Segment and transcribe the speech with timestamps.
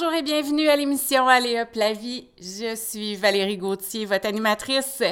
[0.00, 2.28] Bonjour et bienvenue à l'émission Allez hop la vie.
[2.40, 5.02] Je suis Valérie Gauthier, votre animatrice,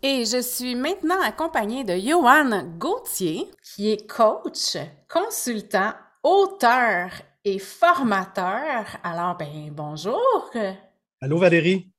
[0.00, 4.76] et je suis maintenant accompagnée de Johan Gauthier, qui est coach,
[5.12, 7.10] consultant, auteur
[7.44, 8.84] et formateur.
[9.02, 10.52] Alors, ben, bonjour.
[11.20, 11.90] Allô Valérie.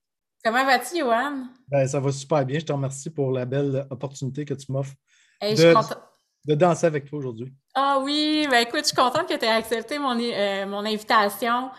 [0.41, 1.43] Comment vas-tu, Johan?
[1.67, 2.59] Ben, ça va super bien.
[2.59, 4.95] Je te remercie pour la belle opportunité que tu m'offres
[5.41, 7.53] de, danser avec toi aujourd'hui.
[7.75, 11.69] Ah oui, ben écoute, je suis contente que tu aies accepté mon, euh, mon invitation.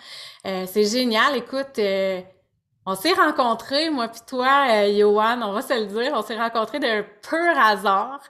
[0.47, 1.37] Euh, c'est génial.
[1.37, 2.21] Écoute, euh,
[2.87, 6.79] on s'est rencontrés, moi puis toi, Johan, on va se le dire, on s'est rencontrés
[6.79, 8.21] d'un pur hasard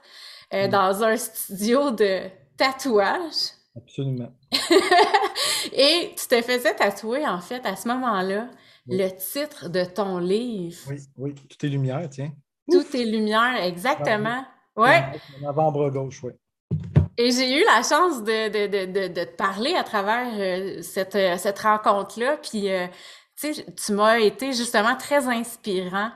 [0.51, 0.67] mm.
[0.67, 2.21] dans un studio de
[2.57, 3.53] tatouage.
[3.75, 4.31] Absolument.
[5.71, 8.49] Et tu te faisais tatouer, en fait, à ce moment-là,
[8.87, 10.77] le titre de ton livre.
[10.89, 12.33] Oui, oui, Tout est lumière, tiens.
[12.69, 14.43] Tout est lumière, exactement.
[14.75, 15.03] Ouais.
[15.39, 16.31] Mon avant-bras gauche, oui.
[17.17, 21.15] Et j'ai eu la chance de, de, de, de, te parler à travers euh, cette,
[21.15, 22.37] euh, cette rencontre-là.
[22.37, 22.87] Puis, euh,
[23.39, 26.11] tu sais, tu m'as été justement très inspirant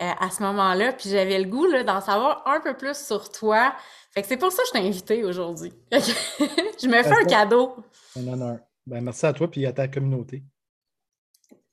[0.00, 0.92] à ce moment-là.
[0.92, 3.72] Puis j'avais le goût d'en savoir un peu plus sur toi.
[4.10, 5.72] Fait que c'est pour ça que je t'ai invité aujourd'hui.
[5.92, 7.76] je me fais un cadeau.
[8.16, 8.58] Un honneur.
[8.86, 10.42] Ben, merci à toi et à ta communauté.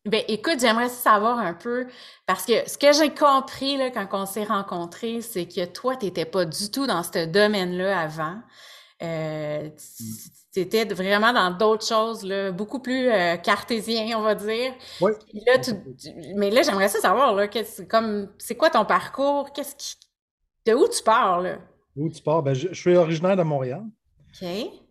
[0.05, 1.85] Ben, écoute, j'aimerais savoir un peu,
[2.25, 6.05] parce que ce que j'ai compris là, quand on s'est rencontrés, c'est que toi, tu
[6.05, 8.41] n'étais pas du tout dans ce domaine-là avant.
[9.03, 9.69] Euh,
[10.53, 14.73] tu étais vraiment dans d'autres choses, là, beaucoup plus euh, cartésien, on va dire.
[15.01, 15.11] Oui.
[15.45, 15.57] Là,
[16.35, 17.47] mais là, j'aimerais savoir, là,
[17.87, 19.51] comme, c'est quoi ton parcours?
[19.53, 19.95] Qu'est-ce qui,
[20.65, 21.57] de où tu pars, là?
[21.95, 22.41] Où tu pars?
[22.41, 23.83] Ben, je, je suis originaire de Montréal.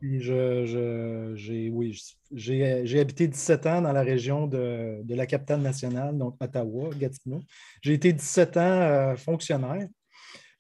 [0.02, 1.98] Je, j'ai, oui,
[2.32, 7.40] j'ai, habité 17 ans dans la région de, la capitale nationale, donc Ottawa, Gatineau.
[7.82, 9.88] J'ai été 17 ans euh, fonctionnaire.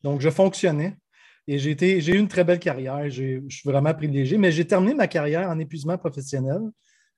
[0.02, 0.96] Donc, je fonctionnais
[1.46, 3.08] et j'ai, j'ai eu une très belle carrière.
[3.10, 6.60] je suis vraiment privilégié, mais j'ai terminé ma carrière en épuisement professionnel,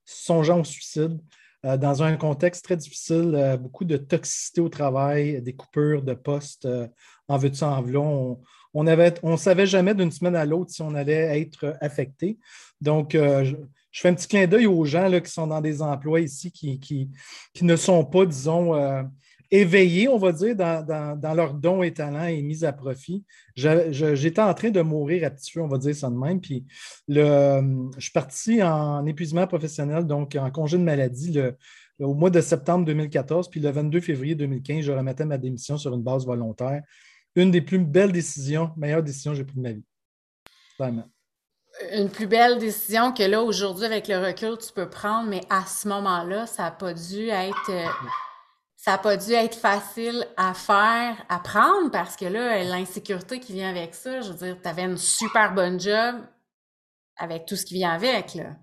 [0.04, 1.18] songeant au suicide,
[1.64, 6.14] euh, dans un contexte très difficile, euh, beaucoup de toxicité au travail, des coupures de
[6.14, 6.66] postes
[7.28, 7.82] en de ça, en
[8.74, 12.38] on ne savait jamais d'une semaine à l'autre si on allait être affecté.
[12.80, 13.56] Donc, euh, je,
[13.92, 16.80] fais un petit clin d'œil aux gens là, qui sont dans des emplois ici qui,
[16.80, 17.08] qui,
[17.62, 19.02] ne sont pas, disons, euh,
[19.50, 23.24] éveillés, on va dire, dans, leurs dons et talents et mis à profit.
[23.54, 26.40] J'étais en train de mourir à petit feu, on va dire ça de même.
[26.40, 26.64] Puis,
[27.06, 27.60] le,
[27.96, 31.38] je suis parti en épuisement professionnel, donc en congé de maladie
[32.00, 33.50] au mois de septembre 2014.
[33.50, 36.82] Puis, le 22 février 2015, je remettais ma démission sur une base volontaire
[37.34, 39.84] une des plus belles décisions, meilleures décisions que j'ai prises de ma vie.
[40.78, 41.08] Vraiment.
[41.92, 45.64] Une plus belle décision que là, aujourd'hui, avec le recul, tu peux prendre, mais à
[45.64, 47.70] ce moment-là, ça n'a pas dû être.
[47.70, 47.86] Euh,
[48.76, 53.52] ça n'a pas dû être facile à faire, à prendre, parce que là, l'insécurité qui
[53.52, 56.16] vient avec ça, je veux dire, tu avais une super bonne job
[57.16, 58.34] avec tout ce qui vient avec.
[58.34, 58.56] Là.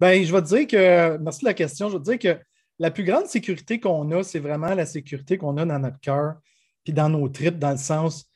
[0.00, 2.40] Bien, je vais te dire que, merci de la question, je vais te dire que
[2.78, 6.36] la plus grande sécurité qu'on a, c'est vraiment la sécurité qu'on a dans notre cœur,
[6.86, 8.30] puis dans nos tripes, dans le sens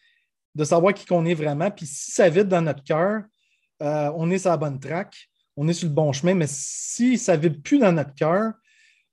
[0.56, 1.71] de savoir qui qu'on est vraiment.
[1.71, 3.22] Puis si ça vide dans notre cœur,
[3.81, 7.16] euh, on est sur la bonne traque, on est sur le bon chemin, mais si
[7.16, 8.53] ça ne vide plus dans notre cœur,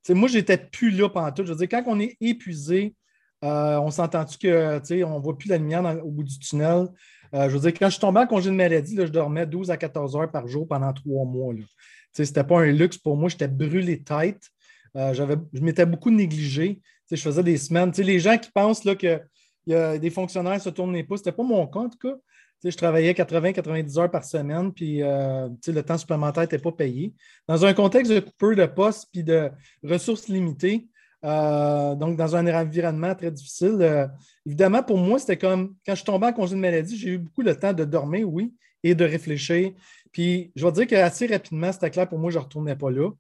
[0.09, 1.45] moi, j'étais plus là pendant tout.
[1.45, 2.95] Je veux dire, quand on est épuisé,
[3.43, 6.87] euh, on s'entend-tu qu'on ne voit plus la lumière au bout du tunnel?
[7.35, 9.69] Euh, je veux dire, quand je suis tombé en congé de maladie, je dormais 12
[9.69, 11.53] à 14 heures par jour pendant trois mois.
[12.13, 14.41] Ce n'était pas un luxe pour moi, j'étais brûlé tête.
[14.95, 16.81] je m'étais beaucoup négligé
[17.11, 17.91] je faisais des semaines.
[17.97, 19.21] les gens qui pensent que
[19.65, 21.89] y a des fonctionnaires se tournent les pouces, ce n'était pas mon cas en
[22.63, 27.13] je travaillais 80-90 heures par semaine, puis euh, le temps supplémentaire n'était pas payé.
[27.47, 29.51] Dans un contexte de coupure de poste puis de
[29.83, 30.87] ressources limitées,
[31.23, 34.07] euh, donc dans un environnement très difficile, euh,
[34.45, 37.41] évidemment, pour moi, c'était comme quand je tombé en congé de maladie, j'ai eu beaucoup
[37.41, 38.53] le temps de dormir, oui,
[38.83, 39.71] et de réfléchir.
[40.11, 43.11] Puis je vais dire qu'assez rapidement, c'était clair pour moi, je ne retournais pas là.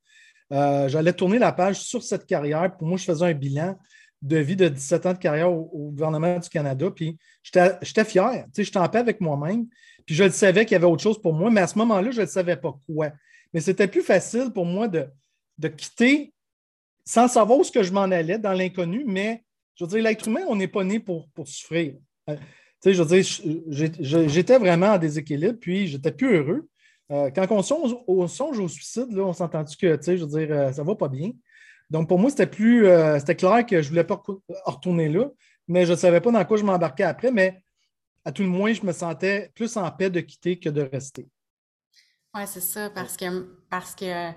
[0.53, 2.75] Euh, j'allais tourner la page sur cette carrière.
[2.77, 3.77] Pour moi, je faisais un bilan
[4.21, 6.89] de vie de 17 ans de carrière au, gouvernement du Canada.
[6.91, 8.45] Puis j'étais fier.
[8.55, 9.67] J'étais en paix avec moi-même.
[10.05, 12.11] Puis je le savais qu'il y avait autre chose pour moi, mais à ce moment-là,
[12.11, 13.11] je ne savais pas quoi.
[13.53, 15.07] Mais c'était plus facile pour moi de,
[15.57, 16.33] de quitter
[17.05, 19.43] sans savoir où ce que je m'en allais dans l'inconnu, mais
[19.75, 21.95] je veux dire, l'être humain, on n'est pas né pour, pour souffrir.
[22.29, 22.35] Euh,
[22.85, 26.67] je veux dire, j'étais vraiment en déséquilibre, puis j'étais plus heureux.
[27.11, 30.83] Euh, quand on songe, au suicide, là, on s'entend-tu que, je veux dire, euh, ça
[30.83, 31.31] va pas bien?
[31.89, 34.21] Donc, pour moi, c'était plus, euh, c'était clair que je ne voulais pas
[34.65, 35.25] retourner là,
[35.67, 37.63] mais je ne savais pas dans quoi je m'embarquais après, mais
[38.25, 41.29] à tout le moins, je me sentais plus en paix de quitter que de rester.
[42.35, 44.31] Oui, c'est ça, parce que, parce que,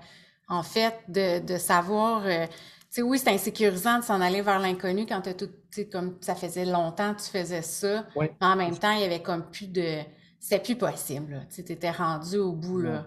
[0.47, 2.47] en fait, de, savoir, tu
[2.89, 5.49] sais, oui, c'est insécurisant de s'en aller vers l'inconnu quand tu tout,
[5.91, 8.05] comme ça faisait longtemps que tu faisais ça.
[8.17, 10.03] Mais en même temps, il y avait comme plus de,
[10.41, 11.47] c'était plus possible.
[11.53, 12.81] Tu étais rendu au bout.
[12.81, 13.05] Là.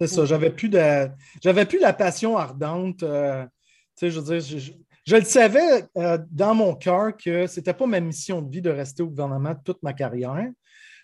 [0.00, 1.08] C'est ça, j'avais plus de
[1.42, 3.02] j'avais plus la passion ardente.
[3.02, 3.50] Euh, tu
[3.96, 4.72] sais, je veux dire,
[5.06, 8.60] je, le savais euh, dans mon cœur que ce n'était pas ma mission de vie
[8.60, 10.50] de rester au gouvernement toute ma carrière.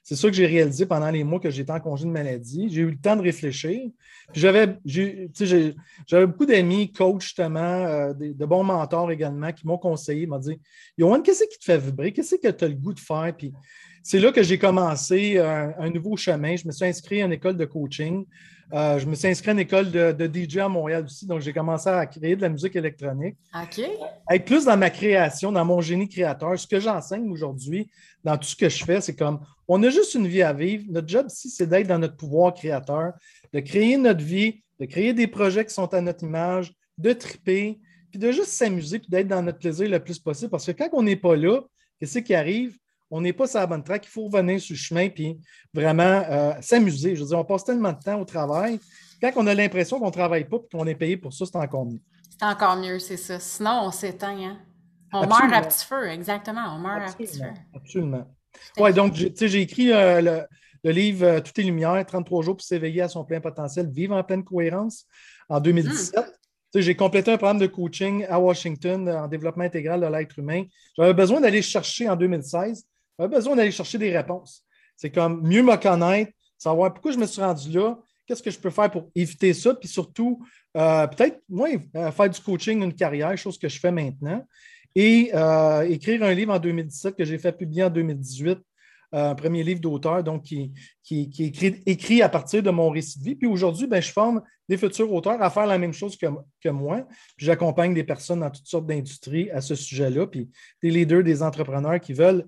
[0.03, 2.69] C'est ça que j'ai réalisé pendant les mois que j'étais en congé de maladie.
[2.71, 3.81] J'ai eu le temps de réfléchir.
[4.35, 4.67] J'avais
[6.27, 10.61] beaucoup d'amis, coachs justement, euh, de, bons mentors également, qui m'ont conseillé, m'ont dit
[10.99, 12.13] Yoann, qu'est-ce qui te fait vibrer?
[12.13, 13.33] Qu'est-ce que tu as le goût de faire?
[13.37, 13.53] Puis
[14.03, 16.57] c'est là que j'ai commencé un, un, nouveau chemin.
[16.57, 18.25] Je me suis inscrit à une école de coaching.
[18.73, 21.53] Euh, je me suis inscrit à une école de, DJ à Montréal aussi, donc j'ai
[21.53, 23.37] commencé à créer de la musique électronique.
[23.55, 23.85] OK.
[24.31, 26.57] Être plus dans ma création, dans mon génie créateur.
[26.59, 27.91] Ce que j'enseigne aujourd'hui,
[28.23, 30.85] dans tout ce que je fais, c'est comme on a juste une vie à vivre.
[30.89, 33.13] Notre job ici, c'est d'être dans notre pouvoir créateur,
[33.53, 37.81] de créer notre vie, de créer des projets qui sont à notre image, de triper,
[38.11, 40.51] puis de juste s'amuser, puis d'être dans notre plaisir le plus possible.
[40.51, 41.61] Parce que quand on n'est pas là,
[41.99, 42.77] qu'est-ce qui arrive?
[43.11, 44.07] On n'est pas sur la bonne track.
[44.07, 45.39] Il faut revenir sur le chemin puis
[45.75, 47.17] vraiment euh, s'amuser.
[47.17, 48.79] Je veux dire, on passe tellement de temps au travail.
[49.21, 51.57] Quand on a l'impression qu'on ne travaille pas et qu'on est payé pour ça, c'est
[51.57, 52.01] encore mieux.
[52.39, 53.39] C'est encore mieux, c'est ça.
[53.39, 54.39] Sinon, on s'éteint.
[54.39, 54.59] Hein?
[55.13, 56.75] On meurt à petit feu, exactement.
[56.77, 57.45] On meurt à petit feu.
[57.75, 58.27] Absolument.
[58.79, 60.47] Oui, donc, j'ai écrit euh,
[60.83, 64.17] le, livre euh, Tout est lumière, 33 jours pour s'éveiller à son plein potentiel, vivre
[64.17, 65.07] en pleine cohérence
[65.49, 66.25] en 2017.
[66.77, 70.63] J'ai complété un programme de coaching à Washington en développement intégral de l'être humain.
[70.97, 72.87] J'avais besoin d'aller chercher en 2016
[73.21, 74.65] pas besoin d'aller chercher des réponses.
[74.97, 78.59] C'est comme mieux me connaître, savoir pourquoi je me suis rendu là, qu'est-ce que je
[78.59, 80.43] peux faire pour éviter ça, puis surtout,
[80.77, 84.43] euh, peut-être, moi, euh, faire du coaching, une carrière, chose que je fais maintenant,
[84.95, 88.59] et euh, écrire un livre en 2017 que j'ai fait publier en 2018,
[89.13, 90.73] un premier livre d'auteur, donc qui,
[91.03, 93.35] qui, est écrit, à partir de mon récit de vie.
[93.35, 96.27] Puis aujourd'hui, ben, je forme des futurs auteurs à faire la même chose que,
[96.63, 97.07] que moi.
[97.37, 100.49] J'accompagne des personnes dans toutes sortes d'industries à ce sujet-là, puis
[100.83, 102.47] des leaders, des entrepreneurs qui veulent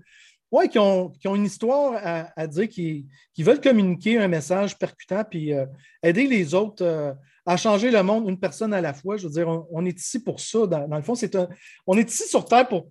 [0.52, 1.98] oui, qui ont, une histoire
[2.36, 3.06] à, dire, qui,
[3.38, 5.64] veulent communiquer un message percutant, puis euh,
[6.02, 7.14] aider les autres euh,
[7.46, 9.16] à changer le monde une personne à la fois.
[9.16, 10.66] Je veux dire, on, est ici pour ça.
[10.66, 11.36] Dans, le fond, c'est
[11.86, 12.86] on est ici sur Terre pour,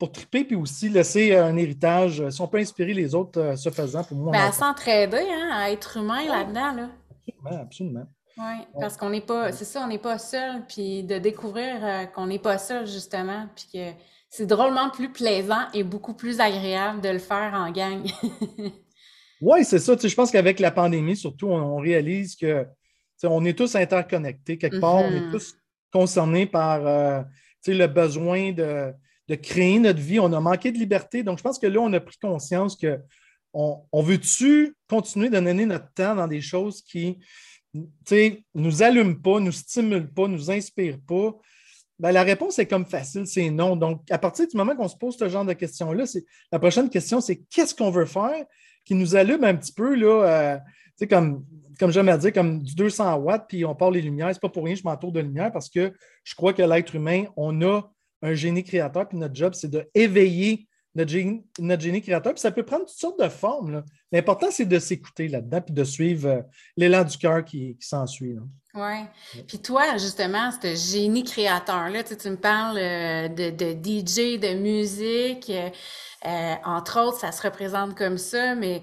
[0.00, 2.28] pour, triper, puis aussi laisser un héritage.
[2.28, 4.32] Si on peut inspirer les autres euh, ce faisant, pour moi.
[4.32, 6.72] Ben, à s'entraider, hein, à être humain là-dedans.
[6.72, 6.90] Là.
[7.28, 8.06] Absolument, absolument.
[8.38, 12.26] Oui, parce qu'on n'est pas, c'est ça, on n'est pas seul, puis de découvrir qu'on
[12.26, 13.92] n'est pas seul, justement, puis que
[14.36, 18.06] c'est drôlement plus plaisant et beaucoup plus agréable de le faire en gang.
[19.40, 19.96] oui, c'est ça.
[19.96, 22.66] je pense qu'avec la pandémie, surtout, on, réalise que
[23.22, 24.58] on est tous interconnectés.
[24.58, 25.30] Quelque part, on est mm-hmm.
[25.30, 25.56] tous
[25.90, 27.22] concernés par euh,
[27.66, 28.92] le besoin de,
[29.42, 30.20] créer notre vie.
[30.20, 31.22] On a manqué de liberté.
[31.22, 32.98] Donc, je pense que là, on a pris conscience que
[33.54, 37.18] on, on veut-tu continuer de donner notre temps dans des choses qui
[37.72, 41.34] ne nous allument pas, nous stimulent pas, nous inspirent pas.
[41.98, 43.74] Ben, la réponse est comme facile, c'est non.
[43.74, 46.04] Donc, à partir du moment qu'on se pose ce genre de questions-là,
[46.52, 48.44] la prochaine question, c'est qu'est-ce qu'on veut faire
[48.84, 51.44] qui nous allume un petit peu, là, euh, comme,
[51.78, 54.30] comme j'aime à dire, comme du 200 watts, puis on parle les lumières.
[54.32, 56.94] C'est pas pour rien que je m'entoure de lumière parce que je crois que l'être
[56.94, 57.82] humain, on a
[58.22, 60.66] un génie créateur, puis notre job, c'est d'éveiller
[60.96, 62.32] notre génie, notre génie créateur.
[62.32, 63.84] Puis ça peut prendre toutes sortes de formes.
[64.10, 66.40] L'important, c'est de s'écouter là-dedans, puis de suivre euh,
[66.76, 68.36] l'élan du cœur qui, qui s'ensuit.
[68.74, 69.42] Oui.
[69.46, 74.54] Puis toi, justement, ce génie créateur-là, tu, tu, me parles euh, de, de, DJ, de
[74.54, 78.82] musique, euh, entre autres, ça se représente comme ça, mais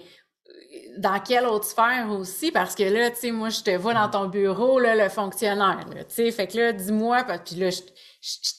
[0.97, 2.51] dans quelle autre sphère aussi?
[2.51, 5.85] Parce que là, tu sais, moi, je te vois dans ton bureau, là, le fonctionnaire,
[5.89, 7.81] tu sais, fait que là, dis-moi, puis là, je,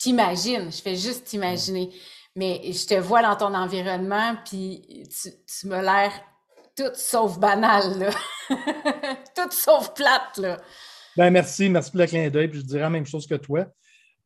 [0.00, 1.90] t'imagine, je fais juste t'imaginer,
[2.36, 6.12] mais je te vois dans ton environnement, puis tu, m'as l'air
[6.76, 8.10] toute sauf banale, là.
[9.36, 10.60] toute sauf plate, là.
[11.16, 12.48] Ben, merci, merci pour le clin d'œil.
[12.48, 13.66] Puis je dirais la même chose que toi.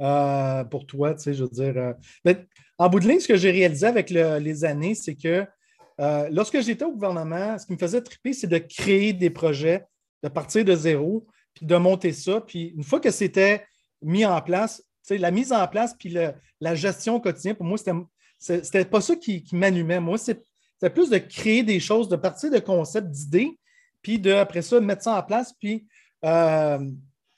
[0.01, 1.77] Euh, pour toi, tu sais, je veux dire.
[1.77, 1.93] Euh,
[2.25, 2.47] ben,
[2.79, 5.45] en bout de ligne, ce que j'ai réalisé avec les années, c'est que
[6.01, 9.85] euh, lorsque j'étais au gouvernement, ce qui me faisait triper, c'est de créer des projets,
[10.23, 12.41] de partir de zéro, puis de monter ça.
[12.41, 13.67] Puis une fois que c'était
[14.01, 16.15] mis en place, la mise en place, puis
[16.61, 17.93] la gestion quotidienne, pour moi, c'était,
[18.39, 20.01] c'était pas ça qui, qui m'allumait.
[20.01, 23.59] Moi, c'était plus de créer des choses, de partir de concepts, d'idées,
[24.03, 25.87] puis de, après ça, mettre ça en place, puis
[26.25, 26.79] euh,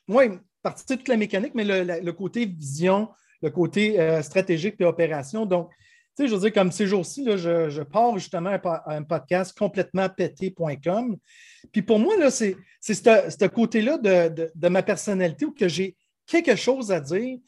[0.09, 0.25] oui,
[0.62, 3.09] partie de toute la mécanique, mais le, côté vision,
[3.43, 5.47] le côté euh, stratégique et opération.
[5.47, 5.71] Donc,
[6.17, 9.57] tu sais, je veux dire, comme ces jours-ci, je, je, pars justement à un podcast
[9.57, 11.17] complètement pété.com.
[11.73, 15.97] Puis pour moi, là, c'est ce côté-là de, ma personnalité où que j'ai
[16.27, 17.39] quelque chose à dire,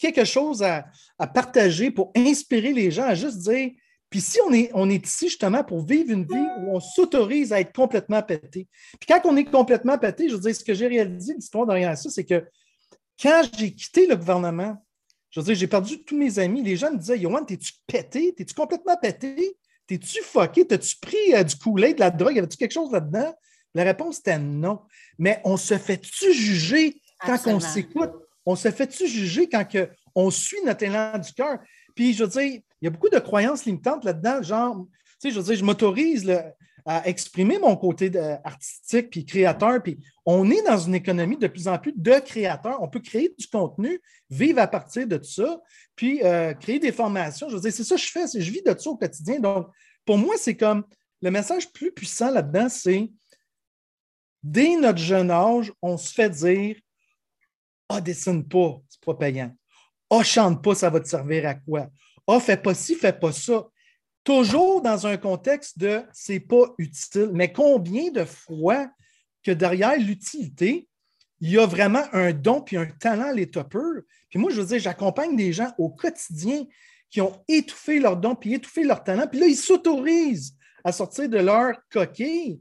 [0.00, 0.86] quelque chose à,
[1.18, 3.70] à, partager pour inspirer les gens à juste dire
[4.10, 7.52] puis si on est, on est ici justement pour vivre une vie où on s'autorise
[7.52, 8.66] à être complètement pété.
[8.98, 11.96] Puis quand on est complètement pété, je veux dire, ce que j'ai réalisé, l'histoire derrière
[11.96, 12.44] ça, c'est que
[13.22, 14.76] quand j'ai quitté le gouvernement,
[15.30, 16.60] je veux dire, j'ai perdu tous mes amis.
[16.60, 18.34] Les gens me disaient, Yohan, t'es-tu pété?
[18.34, 19.56] T'es-tu complètement pété?
[19.86, 20.66] T'es-tu fucké?
[20.66, 22.34] T'as-tu pris euh, du coulet, de la drogue?
[22.34, 23.32] Y avait-tu quelque chose là-dedans?
[23.74, 24.80] La réponse était non.
[25.18, 28.10] Mais on se fait-tu juger quand on s'écoute?
[28.46, 29.64] On se fait-tu juger quand
[30.14, 31.58] on suit notre élan du cœur?
[31.94, 34.86] Puis, je veux dire, il y a beaucoup de croyances limitantes là-dedans, genre,
[35.20, 36.26] tu sais, je veux dire, je m'autorise
[36.86, 38.10] à exprimer mon côté
[38.44, 39.82] artistique puis créateur.
[39.82, 42.82] Puis on est dans une économie de plus en plus de créateurs.
[42.82, 45.60] On peut créer du contenu, vivre à partir de ça,
[45.94, 47.48] puis euh, créer des formations.
[47.48, 49.40] Je veux dire, c'est ça que je fais, je vis de ça au quotidien.
[49.40, 49.68] Donc,
[50.04, 50.84] pour moi, c'est comme
[51.22, 53.10] le message plus puissant là-dedans, c'est
[54.42, 56.76] dès notre jeune âge, on se fait dire
[57.92, 59.54] Ah, dessine pas, c'est pas payant.
[60.08, 61.88] Ah, chante pas, ça va te servir à quoi?
[62.26, 63.66] Ah, fais pas ci, fais pas ça
[64.24, 67.30] toujours dans un contexte de c'est pas utile.
[67.32, 68.88] Mais combien de fois
[69.42, 70.88] que derrière l'utilité,
[71.40, 74.02] il y a vraiment un don puis un talent les toppers.
[74.28, 76.64] Puis moi, je veux dire, j'accompagne des gens au quotidien
[77.08, 79.26] qui ont étouffé leur don puis étouffé leur talent.
[79.26, 80.54] Puis là, ils s'autorisent
[80.84, 82.60] à sortir de leur coquille.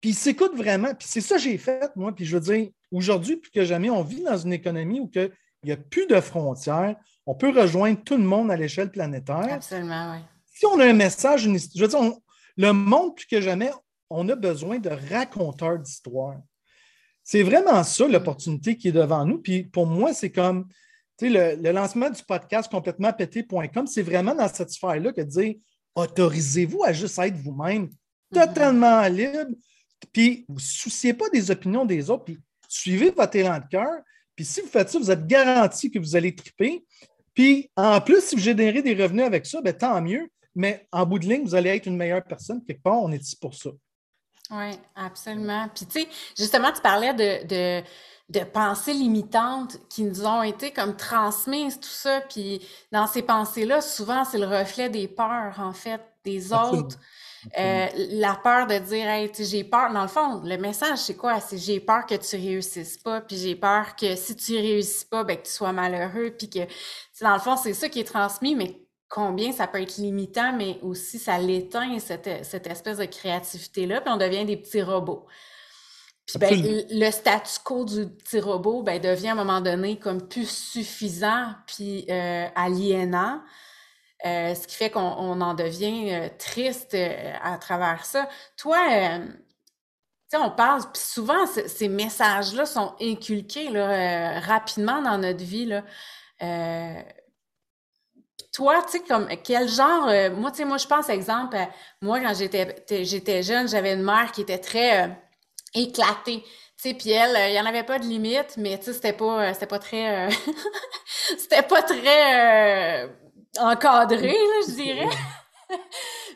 [0.00, 0.92] Puis ils s'écoutent vraiment.
[0.94, 2.12] Puis c'est ça que j'ai fait, moi.
[2.12, 5.30] Puis je veux dire, aujourd'hui, plus que jamais, on vit dans une économie où il
[5.64, 6.96] n'y a plus de frontières.
[7.26, 9.48] On peut rejoindre tout le monde à l'échelle planétaire.
[9.50, 10.20] Absolument, oui
[10.54, 12.12] si on a un message, je veux dire,
[12.56, 13.70] le monde, plus que jamais,
[14.08, 16.36] on a besoin de raconteurs d'histoire.
[17.24, 19.38] C'est vraiment ça l'opportunité qui est devant nous.
[19.38, 20.68] Puis pour moi, c'est comme
[21.20, 25.54] le, le lancement du podcast complètement pété.com, c'est vraiment dans cette sphère-là que de dire
[25.96, 28.46] autorisez-vous à juste être vous-même, mm-hmm.
[28.46, 29.52] totalement libre,
[30.12, 32.38] puis vous ne souciez pas des opinions des autres, puis
[32.74, 34.00] suivez votre élan de cœur.
[34.36, 36.84] Puis si vous faites ça, vous êtes garanti que vous allez triper.
[37.34, 41.04] Puis en plus, si vous générez des revenus avec ça, ben, tant mieux mais en
[41.04, 42.64] bout de ligne, vous allez être une meilleure personne.
[42.64, 43.70] Quelque part, on est ici pour ça.
[44.50, 45.68] Oui, absolument.
[45.74, 47.82] Puis, tu sais, justement, tu parlais de,
[48.28, 52.20] de, pensées limitantes qui nous ont été comme transmises, tout ça.
[52.20, 52.60] Puis,
[52.92, 56.98] dans ces pensées-là, souvent, c'est le reflet des peurs, en fait, des autres.
[57.58, 59.92] Euh, la peur de dire, hey, j'ai peur.
[59.92, 61.40] Dans le fond, le message, c'est quoi?
[61.40, 65.24] C'est j'ai peur que tu réussisses pas, puis j'ai peur que si tu réussis pas,
[65.24, 66.60] ben, que tu sois malheureux, puis que,
[67.20, 70.78] dans le fond, c'est ça qui est transmis, mais combien ça peut être limitant, mais
[70.82, 75.26] aussi ça l'éteint, cette, espèce de créativité-là, puis on devient des petits robots.
[76.26, 80.26] Puis ben, le statu quo du petit robot ben, devient à un moment donné comme
[80.26, 83.42] plus suffisant puis euh, aliénant,
[84.24, 86.96] euh, ce qui fait qu'on en devient euh, triste
[87.42, 88.28] à travers ça.
[88.56, 88.78] Toi,
[89.18, 89.30] tu
[90.28, 95.66] sais, on parle, puis souvent ces messages-là sont inculqués là, rapidement dans notre vie.
[95.66, 95.82] Là
[98.54, 101.56] toi, tu sais, comme quel genre, euh, moi, tu sais, moi, je pense, exemple,
[102.00, 105.08] moi, quand j'étais, jeune, j'avais une mère qui était très euh,
[105.74, 106.44] éclatée.
[106.80, 109.66] Puis elle, il n'y en avait pas de limite, mais tu sais, c'était pas, c'était
[109.66, 110.28] pas très,
[111.38, 113.08] c'était pas très
[113.58, 115.08] encadré, là, je dirais.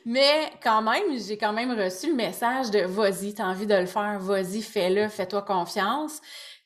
[0.07, 3.87] mais quand même, j'ai quand même reçu le message de vas-y, t'as envie de le
[3.87, 6.21] faire, vas-y, fais-le, fais-toi confiance.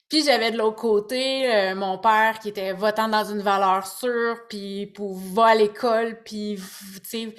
[0.08, 4.36] Puis j'avais de l'autre côté euh, mon père qui était votant dans une valeur sûre,
[4.48, 6.58] puis pour va à l'école, puis
[6.96, 7.34] tu sais,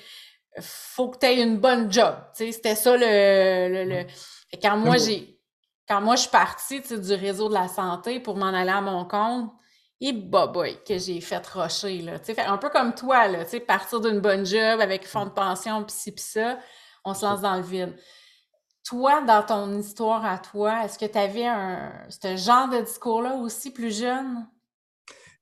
[0.60, 2.16] faut que tu aies une bonne job.
[2.36, 4.06] Tu sais, c'était ça le, le,
[4.62, 5.40] quand moi j'ai
[5.88, 9.06] quand moi je suis partie du réseau de la santé pour m'en aller à mon
[9.06, 9.52] compte,
[10.06, 13.46] et bah boy, que j'ai fait rocher là, tu sais, un peu comme toi là,
[13.46, 16.60] tu sais, partir d'une bonne job avec fonds de pension puis ci puis ça,
[17.06, 17.96] on se lance dans le vide.
[18.84, 23.36] Toi, dans ton histoire à toi, est-ce que tu avais un, ce genre de discours-là
[23.36, 24.46] aussi plus jeune?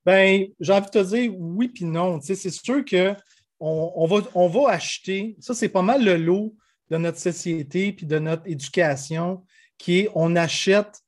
[0.05, 2.21] Bien, j'ai envie de te dire oui puis non.
[2.21, 3.15] c'est sûr qu'on
[3.63, 6.55] on va, on va acheter, ça c'est pas mal le lot
[6.91, 9.43] de notre société puis de notre éducation,
[9.79, 11.01] qui est on achète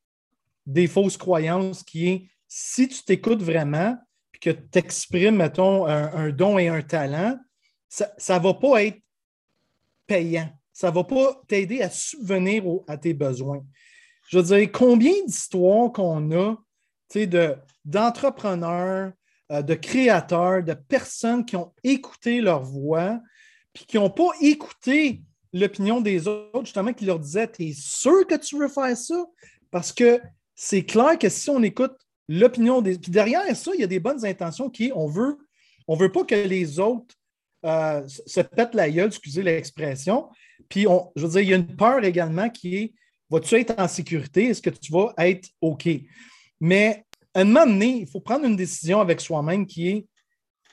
[0.66, 3.98] des fausses croyances, qui est si tu t'écoutes vraiment
[4.32, 7.38] puis que tu exprimes, mettons, un, don et un talent,
[7.88, 9.00] ça ne va pas être
[10.06, 13.64] payant ça ne va pas t'aider à subvenir à tes besoins.
[14.28, 16.56] Je veux dire, combien d'histoires qu'on a
[17.86, 19.12] d'entrepreneurs,
[19.52, 23.20] de, euh, de créateurs, de personnes qui ont écouté leur voix,
[23.72, 28.26] puis qui n'ont pas écouté l'opinion des autres, justement, qui leur disaient Tu es sûr
[28.26, 29.26] que tu veux faire ça?
[29.70, 30.20] Parce que
[30.56, 31.94] c'est clair que si on écoute
[32.40, 32.98] l'opinion des.
[32.98, 35.38] Puis derrière ça, il y a des bonnes intentions qui on veut,
[35.88, 37.16] on veut pas que les autres
[37.66, 40.28] euh, se pètent la gueule, excusez l'expression,
[40.70, 42.94] puis, je veux dire, il y a une peur également qui est
[43.30, 44.46] vas-tu être en sécurité?
[44.46, 45.88] Est-ce que tu vas être OK?
[46.60, 50.08] Mais à un moment donné, il faut prendre une décision avec soi-même qui est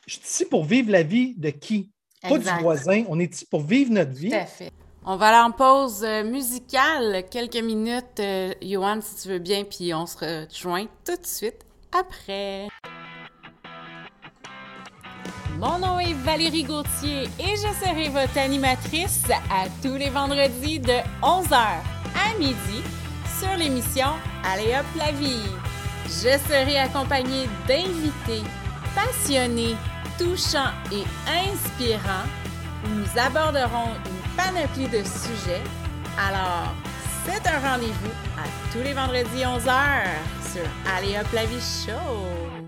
[0.06, 1.90] je suis ici pour vivre la vie de qui?
[2.22, 3.04] Pas du voisin.
[3.08, 4.30] On est ici pour vivre notre vie?
[4.30, 4.70] Tout à fait.
[5.06, 9.64] On va aller en pause euh, musicale, quelques minutes, euh, Johan, si tu veux bien,
[9.64, 12.68] puis on se rejoint tout de suite après.
[15.58, 20.98] Mon nom est Valérie Gauthier et je serai votre animatrice à tous les vendredis de
[21.22, 22.82] 11h à midi
[23.38, 24.08] sur l'émission
[24.44, 25.48] Allez hop la vie.
[26.04, 28.42] Je serai accompagnée d'invités
[28.94, 29.76] passionnés,
[30.18, 32.28] touchants et inspirants
[32.84, 35.62] où nous aborderons une panoplie de sujets.
[36.18, 36.72] Alors,
[37.24, 40.04] c'est un rendez-vous à tous les vendredis 11h
[40.52, 40.62] sur
[40.96, 42.59] Allez hop la vie show.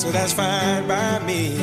[0.00, 1.58] So that's fine by me.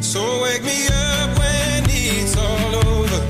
[0.00, 3.29] So wake me up when it's all over.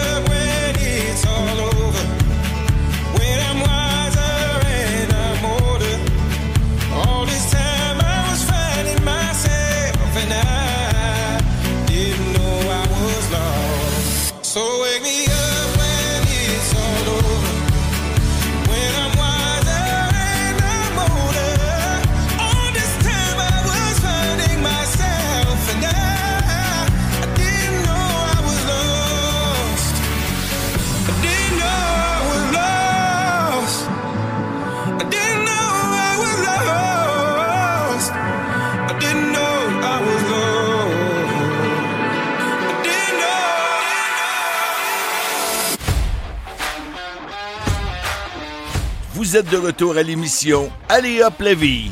[49.31, 51.89] Vous êtes de retour à l'émission Allez hop la vie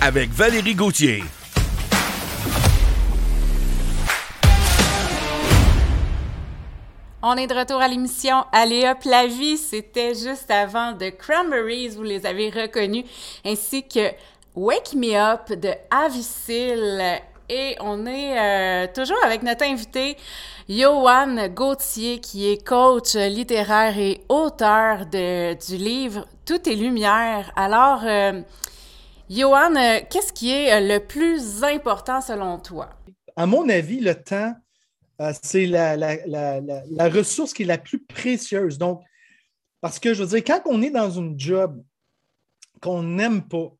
[0.00, 1.22] avec Valérie Gauthier.
[7.22, 9.58] On est de retour à l'émission Allez hop la vie.
[9.58, 13.04] C'était juste avant de Cranberries, vous les avez reconnus,
[13.44, 14.10] ainsi que
[14.56, 17.20] Wake Me Up de Avicil.
[17.48, 20.16] Et on est euh, toujours avec notre invité,
[20.68, 27.50] Johan Gauthier, qui est coach littéraire et auteur de, du livre Tout est lumière.
[27.56, 28.02] Alors,
[29.30, 32.90] Johan, euh, qu'est-ce qui est euh, le plus important selon toi?
[33.36, 34.54] À mon avis, le temps,
[35.42, 38.78] c'est la- la- la- la ressource qui est la plus précieuse.
[38.78, 39.02] Donc,
[39.80, 41.82] parce que je veux dire, quand on est dans une job
[42.80, 43.72] qu'on n'aime pas,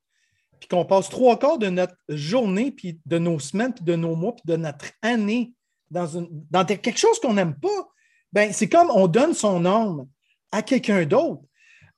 [0.59, 4.15] puis qu'on passe trois quarts de notre journée, puis de nos semaines, puis de nos
[4.17, 5.53] mois, puis de notre année
[5.91, 7.89] dans, une, dans quelque chose qu'on n'aime pas,
[8.33, 10.07] ben, c'est comme on donne son âme
[10.53, 11.43] à quelqu'un d'autre.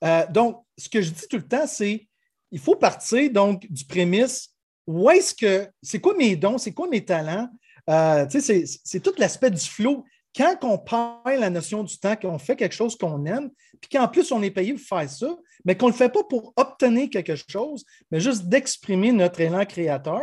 [0.03, 2.07] Euh, donc, ce que je dis tout le temps, c'est
[2.51, 4.49] il faut partir donc du prémisse
[4.87, 7.49] où est-ce que c'est quoi mes dons, c'est quoi mes talents?
[7.89, 10.03] Euh, c'est- c'est tout l'aspect du flow.
[10.35, 13.49] Quand on perd la notion du temps, qu'on fait quelque chose qu'on aime,
[13.81, 16.23] puis qu'en plus on est payé pour faire ça, mais qu'on ne le fait pas
[16.23, 20.21] pour obtenir quelque chose, mais juste d'exprimer notre élan créateur.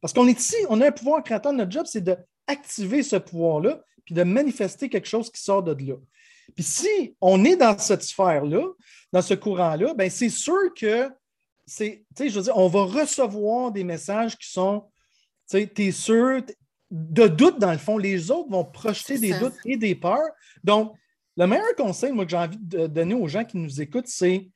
[0.00, 3.82] Parce qu'on est ici, on a un pouvoir créateur, notre job, c'est d'activer ce pouvoir-là,
[4.04, 5.96] puis de manifester quelque chose qui sort de là.
[6.54, 8.66] Puis si on est dans cette sphère-là,
[9.12, 11.10] dans ce courant-là, ben c'est sûr que
[11.66, 14.84] c'est, tu sais, je veux dire, on va recevoir des messages qui sont,
[15.48, 16.42] tu sais, t'es sûr,
[16.90, 17.98] de doutes dans le fond.
[17.98, 19.38] Les autres vont projeter des ça.
[19.40, 20.18] doutes et des peurs.
[20.64, 20.94] Donc,
[21.36, 24.50] le meilleur conseil, moi, que j'ai envie de donner aux gens qui nous écoutent, c'est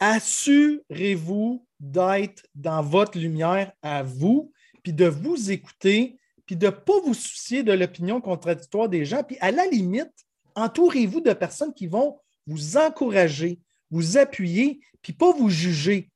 [0.00, 4.52] assurez-vous d'être dans votre lumière à vous,
[4.82, 9.22] puis de vous écouter, puis de ne pas vous soucier de l'opinion contradictoire des gens.
[9.22, 10.12] Puis à la limite,
[10.54, 16.10] entourez-vous de personnes qui vont vous encourager, vous appuyer, puis pas vous juger.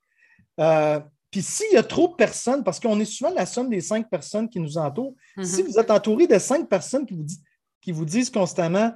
[0.60, 1.00] Euh,
[1.34, 4.08] puis s'il y a trop de personnes, parce qu'on est souvent la somme des cinq
[4.08, 5.44] personnes qui nous entourent, Mhm.
[5.44, 7.42] si vous êtes entouré de cinq personnes qui vous, disent,
[7.80, 8.92] qui vous disent constamment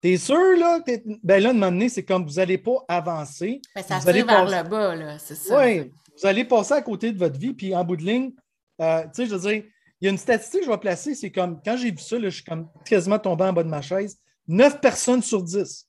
[0.00, 0.80] T'es sûr, là?
[0.80, 3.60] t'es- Ben là, de m'amener, c'est comme vous n'allez pas avancer.
[3.76, 5.60] Ben, ça Vous allez vers passer- le bas, là, c'est ça.
[5.60, 8.32] Oui, vous allez passer à côté de votre vie, puis en bout de ligne,
[8.80, 9.62] euh, tu sais, je veux dire,
[10.00, 12.18] il y a une statistique que je vais placer, c'est comme, quand j'ai vu ça,
[12.18, 14.16] là, je suis comme quasiment tombé en bas de ma chaise,
[14.48, 15.86] 9 personnes sur 10.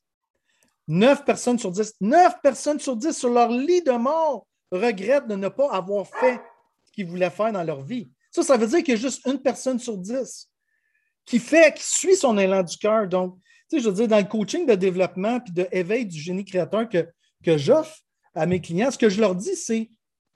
[0.89, 1.93] 9 personnes sur 10.
[2.01, 6.39] 9 personnes sur 10 sur leur lit de mort regrettent de ne pas avoir fait
[6.84, 8.10] ce qu'ils voulaient faire dans leur vie.
[8.31, 10.49] Ça, ça veut dire qu'il y a juste une personne sur 10
[11.25, 13.07] qui fait, qui suit son élan du cœur.
[13.07, 13.38] Donc,
[13.69, 16.45] tu sais, je veux dire, dans le coaching de développement puis de éveil du génie
[16.45, 17.97] créateur que, j'offre
[18.34, 19.89] à mes clients, ce que je leur dis, c'est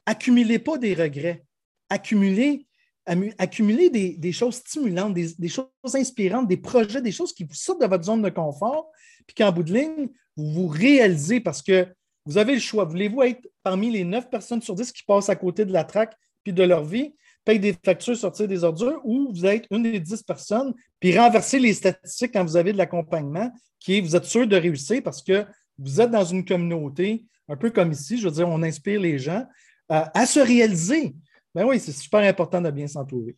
[0.05, 1.43] accumulez pas des regrets.
[1.89, 2.67] Accumulez,
[3.07, 7.87] des choses stimulantes, des, des choses inspirantes, des projets, des choses qui vous sortent de
[7.87, 8.91] votre zone de confort,
[9.25, 11.87] puis qu'en bout de ligne, vous vous réalisez parce que
[12.25, 12.85] vous avez le choix.
[12.85, 16.15] Voulez-vous être parmi les 9 personnes sur 10 qui passent à côté de la traque
[16.43, 19.99] puis de leur vie, payent des factures, sortir des ordures, ou vous êtes une des
[19.99, 24.25] 10 personnes, puis renverser les statistiques quand vous avez de l'accompagnement, qui est vous êtes
[24.25, 25.45] sûr de réussir parce que
[25.77, 29.17] vous êtes dans une communauté, un peu comme ici, je veux dire, on inspire les
[29.19, 29.45] gens
[29.91, 31.15] euh, à se réaliser.
[31.53, 33.35] Ben oui, c'est super important de bien s'entourer.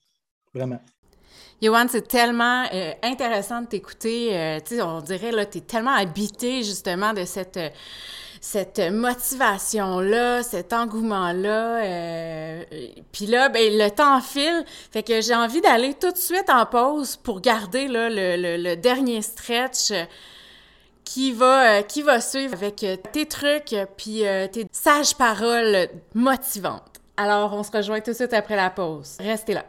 [0.54, 0.80] Vraiment.
[1.62, 4.38] Johan, c'est tellement euh, intéressant de t'écouter.
[4.38, 7.60] euh, on dirait, là, tu es tellement habité justement de cette,
[8.42, 11.84] cette motivation-là, cet engouement-là.
[11.84, 12.64] euh,
[13.12, 14.64] Puis là, ben, le temps file.
[14.92, 18.76] Fait que j'ai envie d'aller tout de suite en pause pour garder là, le, le-
[18.76, 19.92] dernier stretch.
[21.04, 26.84] qui va, euh, qui va suivre avec euh, tes trucs puis tes sages paroles motivantes.
[27.16, 29.16] Alors, on se rejoint tout de suite après la pause.
[29.20, 29.66] Restez là.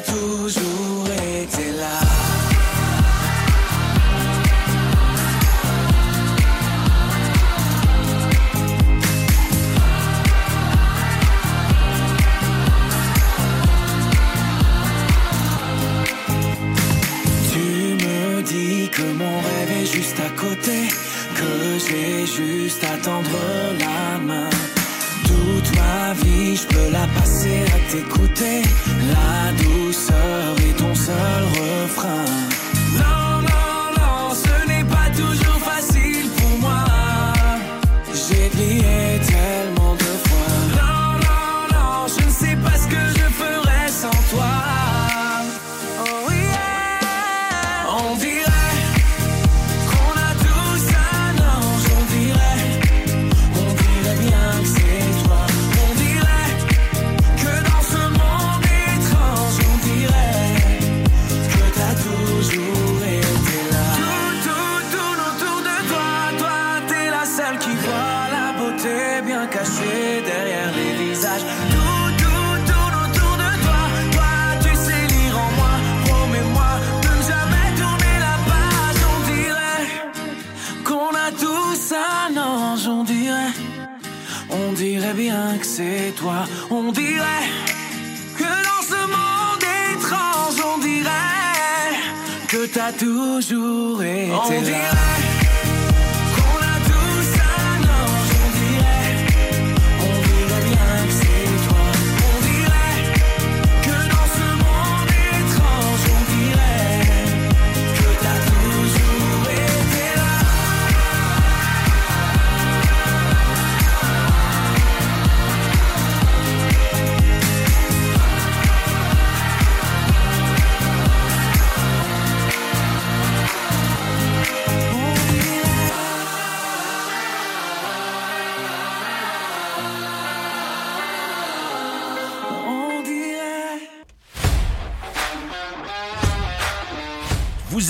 [0.00, 2.00] Toujours été là.
[17.52, 17.58] Tu
[18.04, 20.88] me dis que mon rêve est juste à côté,
[21.34, 23.38] que j'ai juste à tendre
[23.78, 24.49] la main.
[25.90, 28.62] Ma vie, je peux la passer à t'écouter.
[29.14, 32.49] La douceur est ton seul refrain.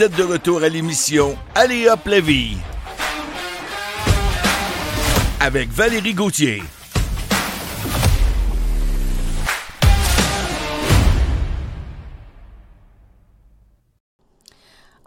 [0.00, 2.56] Vous êtes de retour à l'émission Allez hop la vie
[5.38, 6.62] avec Valérie Gauthier.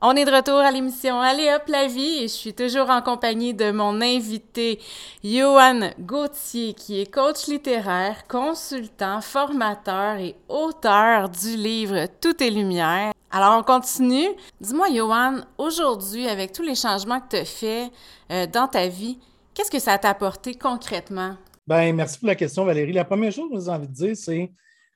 [0.04, 3.02] On est de retour à l'émission Allez hop la vie et je suis toujours en
[3.02, 4.80] compagnie de mon invité
[5.24, 13.13] Johan Gauthier qui est coach littéraire, consultant, formateur et auteur du livre Tout est lumière.
[13.36, 14.28] Alors on continue.
[14.62, 17.92] Dis-moi Johan, aujourd'hui avec tous les changements que tu as faits
[18.32, 19.18] euh, dans ta vie,
[19.56, 21.36] qu'est-ce que ça t'a apporté concrètement?
[21.66, 22.94] Ben merci pour la question Valérie.
[22.94, 24.52] La première chose que j'ai envie de dire c'est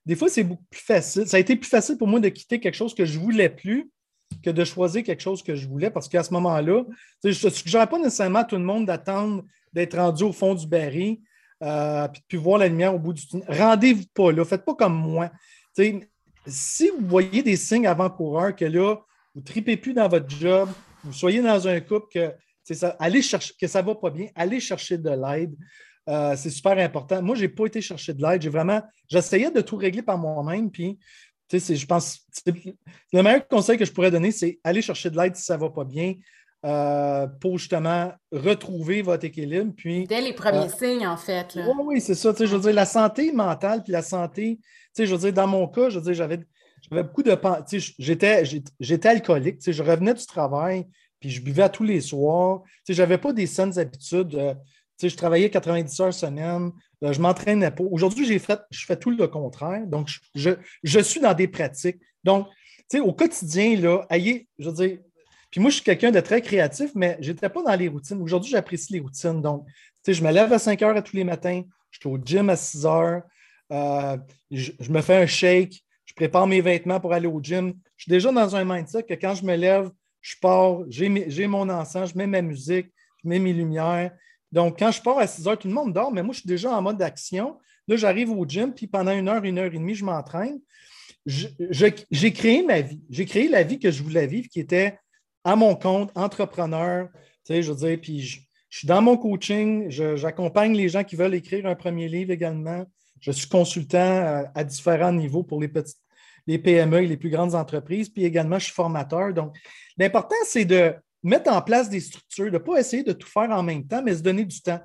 [0.06, 1.28] des fois c'est beaucoup plus facile.
[1.28, 3.90] Ça a été plus facile pour moi de quitter quelque chose que je voulais plus
[4.44, 6.84] que de choisir quelque chose que je voulais parce qu'à ce moment-là,
[7.24, 10.68] je ne suggérerais pas nécessairement à tout le monde d'attendre d'être rendu au fond du
[10.68, 11.18] baril
[11.64, 13.48] euh, puis de voir la lumière au bout du tunnel.
[13.50, 15.32] Rendez-vous pas là, faites pas comme moi.
[16.48, 18.96] Si vous voyez des signes avant-coureurs que là,
[19.36, 20.70] vous ne tripez plus dans votre job,
[21.04, 22.34] vous soyez dans un couple que
[22.74, 25.56] ça, allez chercher, que ça ne va pas bien, allez chercher de l'aide.
[26.10, 27.22] Euh, c'est super important.
[27.22, 28.42] Moi, je n'ai pas été chercher de l'aide.
[28.42, 30.72] J'ai vraiment, j'essayais de tout régler par moi-même.
[30.72, 30.98] Puis
[31.52, 32.20] je pense
[33.14, 35.62] le meilleur conseil que je pourrais donner, c'est aller chercher de l'aide si ça ne
[35.62, 36.16] va pas bien
[36.66, 39.74] euh, pour justement retrouver votre équilibre.
[39.76, 41.56] Puis, Dès les premiers euh, signes, en fait.
[41.56, 42.34] Oui, oui, c'est ça.
[42.38, 44.60] Je veux dire, la santé mentale puis la santé,
[45.06, 46.40] je veux dire, dans mon cas, je veux dire, j'avais,
[46.90, 47.38] j'avais beaucoup de.
[48.00, 48.44] J'étais,
[48.80, 49.60] j'étais alcoolique.
[49.66, 50.88] Je revenais du travail,
[51.20, 52.64] puis je buvais tous les soirs.
[52.88, 54.36] Je n'avais pas des saines habitudes.
[54.36, 54.54] Euh,
[55.02, 57.84] je travaillais 90 heures semaine, je je m'entraînais pas.
[57.84, 59.86] Aujourd'hui, j'ai fait, je fais tout le contraire.
[59.86, 60.52] Donc, je,
[60.84, 62.00] je, suis dans des pratiques.
[62.24, 62.48] Donc,
[62.96, 64.98] au quotidien, là, je veux dire,
[65.52, 68.22] puis moi, je suis quelqu'un de très créatif, mais je n'étais pas dans les routines.
[68.22, 69.42] Aujourd'hui, j'apprécie les routines.
[69.42, 69.66] Donc,
[70.08, 72.56] je me lève à 5 heures à tous les matins, je suis au gym à
[72.56, 73.22] 6 heures,
[73.72, 74.18] euh,
[74.52, 77.74] je, me fais un shake, je prépare mes vêtements pour aller au gym.
[77.96, 79.90] Je suis déjà dans un mindset que quand je me lève,
[80.22, 82.88] je pars, j'ai mon encens, je mets ma musique,
[83.24, 84.12] je mets mes lumières,
[84.52, 86.48] donc, quand je pars à 6 heures, tout le monde dort, mais moi, je suis
[86.48, 87.58] déjà en mode d'action.
[87.88, 90.60] Là, j'arrive au gym, puis pendant une heure, une heure et demie, je m'entraîne.
[91.26, 93.02] J'ai créé ma vie.
[93.10, 94.98] J'ai créé la vie que je voulais vivre, qui était
[95.44, 97.10] à mon compte, entrepreneur.
[97.46, 101.16] Tu sais, je veux dire, puis je, suis dans mon coaching, j'accompagne les gens qui
[101.16, 102.86] veulent écrire un premier livre également.
[103.20, 105.98] Je suis consultant à, à différents niveaux pour les petites,
[106.46, 108.10] les PME et les plus grandes entreprises.
[108.10, 109.34] Puis également, je suis formateur.
[109.34, 109.56] Donc,
[109.98, 113.50] l'important, c'est de, mettre en place des structures, de ne pas essayer de tout faire
[113.52, 114.80] en même temps, mais se donner du temps.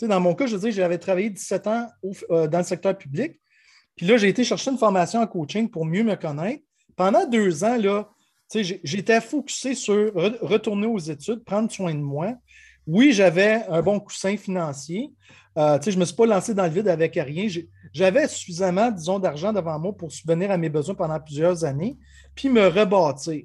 [0.00, 1.86] dans mon cas, je veux dire, j'avais travaillé 17 ans
[2.30, 3.40] euh, dans le secteur public.
[3.96, 6.62] Puis là, j'ai été chercher une formation en coaching pour mieux me connaître.
[6.94, 8.08] Pendant deux ans, là,
[8.54, 12.34] j'étais focusé sur retourner aux études, prendre soin de moi.
[12.88, 15.12] Oui, j'avais un bon coussin financier.
[15.58, 17.46] Euh, je ne me suis pas lancé dans le vide avec rien.
[17.92, 21.98] J'avais suffisamment, disons, d'argent devant moi pour subvenir à mes besoins pendant plusieurs années,
[22.34, 23.42] puis me rebâtir.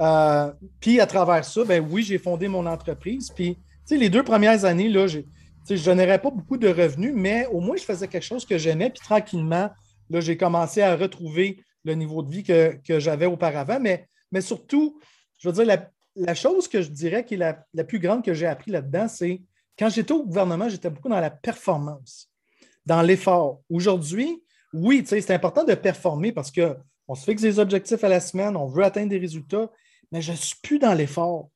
[0.00, 3.32] Euh, puis à travers ça, ben oui, j'ai fondé mon entreprise.
[3.34, 3.58] Puis,
[3.90, 7.82] les deux premières années, là, je n'aurais pas beaucoup de revenus, mais au moins, je
[7.82, 8.90] faisais quelque chose que j'aimais.
[8.90, 9.70] Puis tranquillement,
[10.08, 13.80] là, j'ai commencé à retrouver le niveau de vie que, j'avais auparavant.
[13.80, 15.00] Mais, mais surtout,
[15.40, 15.90] je veux dire, la,
[16.34, 19.42] chose que je dirais qui est la, la plus grande que j'ai appris là-dedans, c'est
[19.78, 22.30] quand j'étais au gouvernement, j'étais beaucoup dans la performance,
[22.84, 23.62] dans l'effort.
[23.70, 28.56] Aujourd'hui, oui, c'est important de performer parce qu'on se fixe des objectifs à la semaine,
[28.56, 29.70] on veut atteindre des résultats,
[30.12, 31.50] mais je ne suis plus dans l'effort.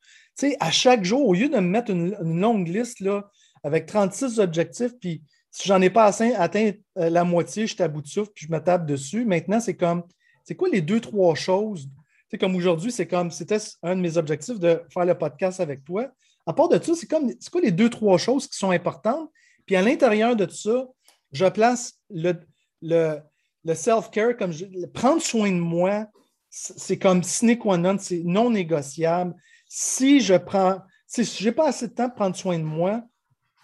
[0.60, 3.30] À chaque jour, au lieu de me mettre une, longue liste là,
[3.64, 7.82] avec 36 objectifs, puis si j'en ai pas assez atteint euh, la moitié, je suis
[7.82, 9.26] à bout de souffle, puis je me tape dessus.
[9.26, 10.02] Maintenant, c'est comme,
[10.44, 11.90] c'est quoi les deux, trois choses?
[12.40, 16.08] Comme aujourd'hui, c'est comme, c'était un de mes objectifs de faire le podcast avec toi.
[16.46, 19.30] À part de ça, c'est comme, c'est quoi les deux, trois choses qui sont importantes?
[19.66, 20.86] Puis à l'intérieur de tout ça,
[21.32, 22.34] je place le,
[22.80, 23.18] le,
[23.64, 24.52] le self-care, comme
[24.92, 26.06] prendre soin de moi,
[26.50, 29.34] c'est comme sine qua non, c'est non négociable.
[29.66, 33.02] Si je prends, si je n'ai pas assez de temps pour prendre soin de moi,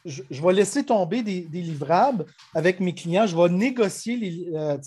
[0.05, 4.79] je, vais laisser tomber des, livrables avec mes clients, je vais négocier les, euh,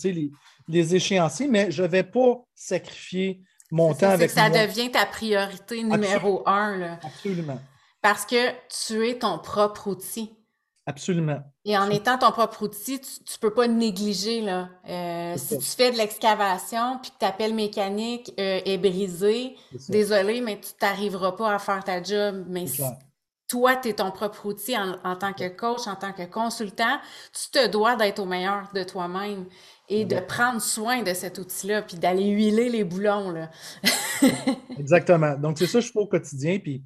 [0.68, 3.40] les, échéanciers, mais je ne vais pas sacrifier
[3.72, 6.98] mon temps avec ça devient ta priorité numéro un.
[7.02, 7.58] Absolument.
[8.02, 10.36] Parce que tu es ton propre outil.
[10.84, 11.40] Absolument.
[11.64, 14.40] Et en étant ton propre outil, tu ne peux pas négliger.
[14.40, 14.68] Là.
[14.88, 19.56] Euh, si tu fais de l'excavation puis que ta pelle mécanique euh, est brisée,
[19.88, 22.44] désolé, mais tu n'arriveras pas à faire ta job.
[22.48, 22.66] Mais
[23.52, 26.98] toi, tu es ton propre outil en, tant que coach, en tant que consultant,
[27.32, 29.44] tu te dois d'être au meilleur de toi-même
[29.90, 33.30] et de prendre soin de cet outil-là, puis d'aller huiler les boulons.
[33.30, 33.50] Là.
[34.78, 35.36] Exactement.
[35.36, 36.58] Donc, c'est ça que je fais au quotidien.
[36.58, 36.82] Puis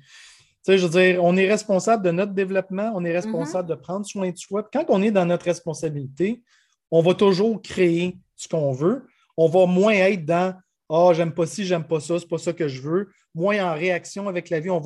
[0.67, 4.05] sais, je veux dire, on est responsable de notre développement, on est responsable de prendre
[4.05, 4.69] soin de soi.
[4.73, 6.43] quand on est dans notre responsabilité,
[6.91, 9.07] on va toujours créer ce qu'on veut.
[9.37, 10.57] On va moins être dans
[10.91, 13.11] Ah, j'aime pas ci, j'aime pas ça, c'est pas ça que je veux.
[13.35, 14.71] Moins en réaction avec la vie.
[14.71, 14.81] On,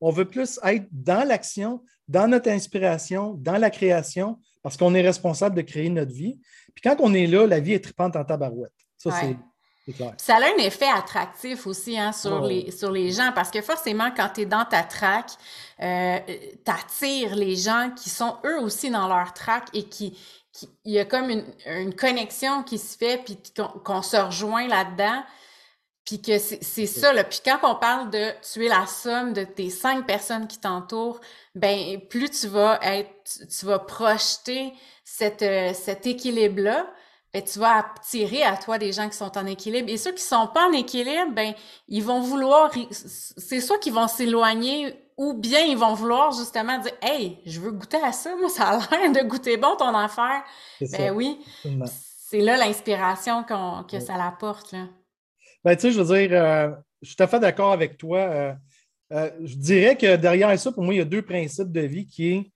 [0.00, 5.02] on veut plus être dans l'action, dans notre inspiration, dans la création, parce qu'on est
[5.02, 6.40] responsable de créer notre vie.
[6.74, 8.72] Puis quand on est là, la vie est tripante en tabarouette.
[8.96, 9.36] Ça, c'est
[10.16, 14.10] ça a un effet attractif aussi hein, sur, les, sur les gens parce que forcément,
[14.16, 15.26] quand tu es dans ta track,
[15.82, 20.16] euh, tu attires les gens qui sont eux aussi dans leur track et qui,
[20.84, 23.38] il y a comme une, une, connexion qui se fait puis
[23.84, 25.22] qu'on se rejoint là-dedans.
[26.04, 27.24] Puis que c'est ça, là.
[27.24, 31.20] Puis quand on parle de tu es la somme de tes cinq personnes qui t'entourent,
[31.54, 36.86] ben plus tu vas être, tu vas projeter cette, euh, cet équilibre-là
[37.34, 39.90] ben, tu vas attirer à toi des gens qui sont en équilibre.
[39.90, 41.52] Et ceux qui sont pas en équilibre, ben,
[41.88, 46.92] ils vont vouloir, c'est soit qu'ils vont s'éloigner ou bien ils vont vouloir justement dire,
[47.02, 50.44] hey, je veux goûter à ça, moi, ça a l'air de goûter bon ton affaire.
[50.92, 51.40] Ben oui.
[52.30, 54.86] C'est là l'inspiration que ça l'apporte, là.
[55.64, 58.18] Ben, tu sais, je veux dire, euh, je suis tout à fait d'accord avec toi.
[58.18, 58.52] Euh,
[59.12, 62.06] euh, je dirais que derrière ça, pour moi, il y a deux principes de vie
[62.06, 62.50] qui est,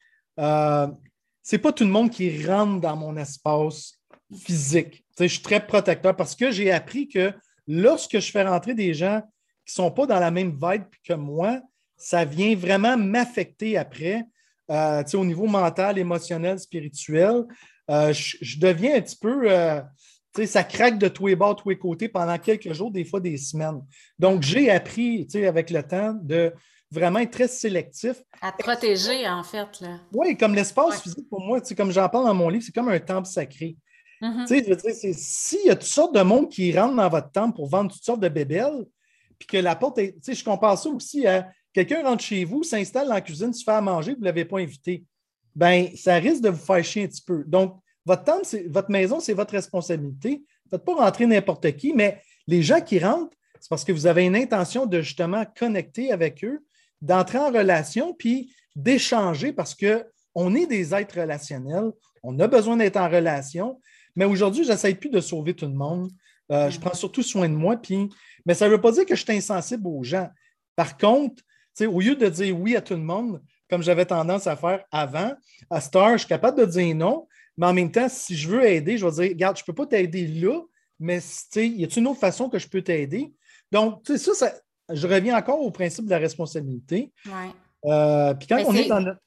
[1.42, 3.98] c'est pas tout le monde qui rentre dans mon espace
[4.38, 5.04] physique.
[5.18, 7.32] je suis très protecteur parce que j'ai appris que
[7.66, 9.22] lorsque je fais rentrer des gens
[9.64, 11.60] qui ne sont pas dans la même vibe que moi,
[11.96, 14.22] ça vient vraiment m'affecter après,
[14.68, 17.44] au niveau mental, émotionnel, spirituel.
[17.88, 19.48] Je, deviens un petit peu,
[20.46, 23.36] ça craque de tous les bords, tous les côtés pendant quelques jours, des fois des
[23.36, 23.80] semaines.
[24.18, 26.52] Donc, j'ai appris avec le temps de
[26.90, 28.22] vraiment être très sélectif.
[28.40, 29.68] À te protéger, en fait.
[30.12, 33.00] Oui, comme l'espace physique, pour moi, comme j'en parle dans mon livre, c'est comme un
[33.00, 33.76] temple sacré.
[34.20, 37.08] Tu sais, je veux dire, s'il y a toutes sortes de monde qui rentre dans
[37.08, 38.84] votre temple pour vendre toutes sortes de bébelles,
[39.38, 40.14] puis que la porte est.
[40.14, 43.52] Tu sais, je compare ça aussi à quelqu'un rentre chez vous, s'installe dans la cuisine,
[43.52, 45.04] se fait à manger, vous ne l'avez pas invité.
[45.54, 47.44] Bien, ça risque de vous faire chier un petit peu.
[47.46, 47.78] Donc,
[48.08, 50.30] votre temple, votre maison, c'est votre responsabilité.
[50.30, 53.92] Vous ne faites pas rentrer n'importe qui, mais les gens qui rentrent, c'est parce que
[53.92, 56.64] vous avez une intention de justement connecter avec eux,
[57.02, 61.90] d'entrer en relation, puis d'échanger parce qu'on est des êtres relationnels.
[62.22, 63.78] On a besoin d'être en relation.
[64.16, 66.10] Mais aujourd'hui, je n'essaie plus de sauver tout le monde.
[66.50, 67.76] Euh, je prends surtout soin de moi.
[67.76, 68.08] Puis...
[68.46, 70.30] Mais ça ne veut pas dire que je suis insensible aux gens.
[70.76, 71.42] Par contre,
[71.86, 75.34] au lieu de dire oui à tout le monde, comme j'avais tendance à faire avant,
[75.68, 77.27] à Star, je suis capable de dire non.
[77.58, 79.74] Mais en même temps, si je veux aider, je vais dire Regarde, je ne peux
[79.74, 80.62] pas t'aider là,
[80.98, 81.20] mais
[81.54, 83.34] y a une autre façon que je peux t'aider?
[83.70, 84.52] Donc, ça, ça,
[84.88, 87.12] je reviens encore au principe de la responsabilité.
[87.26, 87.50] Ouais.
[87.84, 89.20] Euh, puis quand on est, dans notre.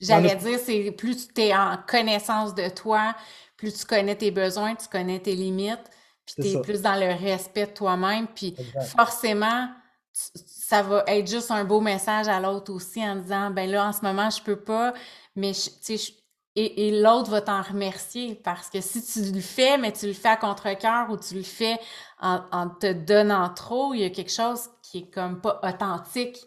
[0.00, 3.14] J'allais dire, c'est plus tu es en connaissance de toi,
[3.56, 5.90] plus tu connais tes besoins, tu connais tes limites,
[6.24, 8.26] puis tu es plus dans le respect de toi-même.
[8.28, 8.56] Puis
[8.96, 9.68] forcément,
[10.12, 13.92] ça va être juste un beau message à l'autre aussi en disant ben là, en
[13.92, 14.94] ce moment, je peux pas,
[15.36, 16.14] mais tu sais,
[16.56, 20.12] et, et l'autre va t'en remercier parce que si tu le fais, mais tu le
[20.12, 21.76] fais à contre-cœur ou tu le fais
[22.20, 26.38] en, te donnant trop, il y a quelque chose qui est comme pas authentique.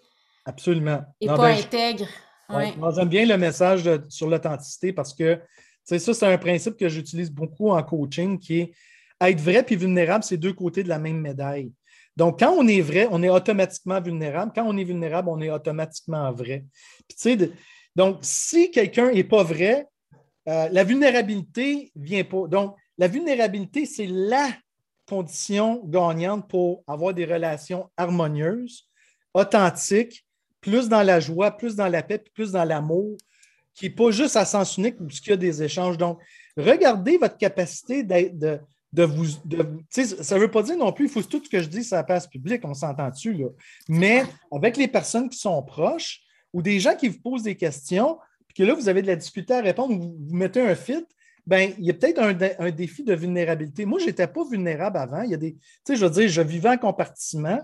[0.46, 1.02] Absolument.
[1.22, 2.08] Et pas ben, intègre.
[2.50, 5.40] J'aime bien le message sur l'authenticité parce que
[5.84, 8.74] ça, c'est un principe que j'utilise beaucoup en coaching qui est
[9.22, 11.72] être vrai puis vulnérable, c'est deux côtés de la même médaille.
[12.16, 14.52] Donc, quand on est vrai, on est automatiquement vulnérable.
[14.54, 16.66] Quand on est vulnérable, on est automatiquement vrai.
[17.96, 19.88] donc, si quelqu'un n'est pas vrai,
[20.48, 22.48] euh, la vulnérabilité vient pas.
[22.48, 24.50] Donc, la vulnérabilité, c'est la
[25.08, 28.90] condition gagnante pour avoir des relations harmonieuses,
[29.34, 30.26] authentiques,
[30.62, 33.18] plus dans la joie, plus dans la paix, plus dans l'amour,
[33.74, 35.98] qui n'est pas juste à sens unique où il y a des échanges.
[35.98, 36.20] Donc,
[36.56, 38.60] regardez votre capacité de,
[38.94, 39.26] de vous.
[39.90, 41.98] ça ne veut pas dire non plus, il faut tout ce que je dis, ça
[41.98, 43.34] la place publique, on s'entend dessus.
[43.34, 43.48] Là.
[43.90, 46.22] Mais avec les personnes qui sont proches
[46.54, 48.20] ou des gens qui vous posent des questions,
[48.54, 51.06] puis là, vous avez de la difficulté à répondre, vous, mettez un fit,
[51.46, 53.86] ben, il y a peut-être un, défi de vulnérabilité.
[53.86, 55.24] Moi, je n'étais pas vulnérable avant.
[55.24, 57.60] Il y a des, je veux dire, je vivais en compartiment.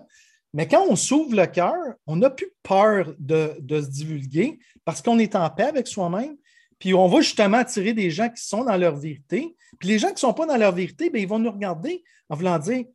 [0.53, 1.77] Mais quand on s'ouvre le cœur,
[2.07, 6.35] on n'a plus peur de, se divulguer parce qu'on est en paix avec soi-même.
[6.79, 9.55] Puis on va justement attirer des gens qui sont dans leur vérité.
[9.79, 12.03] Puis les gens qui ne sont pas dans leur vérité, bien, ils vont nous regarder
[12.29, 12.85] en voulant dire,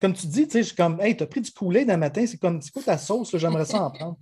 [0.00, 2.24] comme tu dis, tu sais, je suis comme, hey, t'as pris du coulet d'un matin,
[2.26, 4.16] c'est comme, c'est quoi ta sauce, j'aimerais ça en prendre.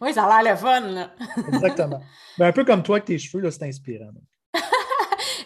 [0.00, 1.10] oui, ça a l'air le fun, là.
[1.48, 2.00] Exactement.
[2.38, 4.10] Ben, un peu comme toi avec tes cheveux, là, c'est inspirant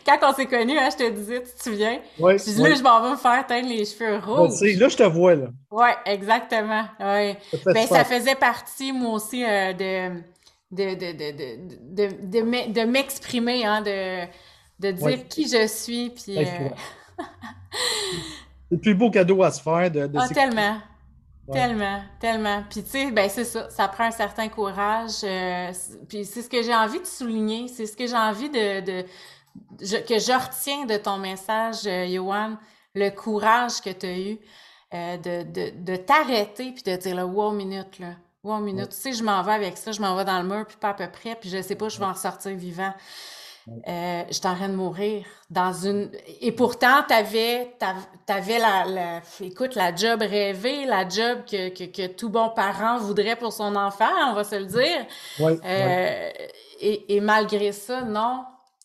[0.04, 2.00] quand on s'est connus, hein, je te disais, tu te souviens?
[2.18, 2.38] Oui.
[2.38, 4.60] Je dis, là, je m'en vais me faire teindre les cheveux rouges.
[4.60, 5.46] là, je te vois, là.
[5.70, 6.84] Oui, exactement.
[7.00, 7.36] Ouais.
[7.52, 10.20] Ça, ben, ça faisait partie, moi aussi, euh, de,
[10.70, 14.26] de, de, de, de m'exprimer, hein, de,
[14.80, 16.10] de dire qui je suis.
[16.10, 17.24] Puis, euh, c'est
[18.70, 19.90] le plus beau cadeau à se faire.
[19.90, 20.80] De, ah, tellement.
[21.52, 22.64] Tellement, tellement.
[22.68, 25.22] Puis tu sais, ben c'est ça, ça prend un certain courage.
[25.24, 25.72] Euh,
[26.08, 30.18] puis c'est ce que j'ai envie de souligner, c'est ce que j'ai envie de, que
[30.18, 32.56] je retiens de ton message, euh, Johan,
[32.94, 34.38] le courage que tu as eu.
[34.94, 38.14] euh, de, de, de t'arrêter puis de dire là, wow, minute, là.
[38.44, 38.90] Wow, minute.
[38.90, 40.90] Tu sais, je m'en vais avec ça, je m'en vais dans le mur, puis pas
[40.90, 42.94] à peu près, puis je sais pas, je vais en sortir vivant.
[43.68, 46.10] Euh, je suis en train de mourir dans une.
[46.40, 52.06] Et pourtant, tu avais, la, la, écoute, la job rêvée, la job que, que, que,
[52.06, 55.06] tout bon parent voudrait pour son enfant, on va se le dire.
[55.40, 56.30] Oui, euh,
[56.80, 58.44] Et, et, malgré ça, non,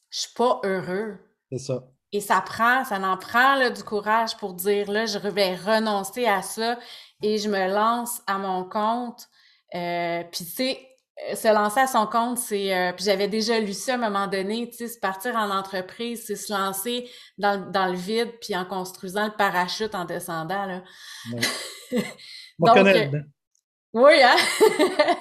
[0.09, 1.17] je suis pas heureux.
[1.51, 1.83] C'est ça.
[2.11, 6.25] Et ça prend, ça en prend là, du courage pour dire là, je vais renoncer
[6.25, 6.77] à ça
[7.21, 9.29] et je me lance à mon compte.
[9.75, 10.90] Euh, puis tu sais,
[11.35, 12.75] se lancer à son compte, c'est.
[12.75, 15.49] Euh, puis j'avais déjà lu ça à un moment donné, tu sais, se partir en
[15.49, 20.65] entreprise, c'est se lancer dans, dans, le vide puis en construisant le parachute en descendant,
[20.65, 20.83] là.
[22.59, 23.07] Donc, euh,
[23.93, 24.35] oui, hein?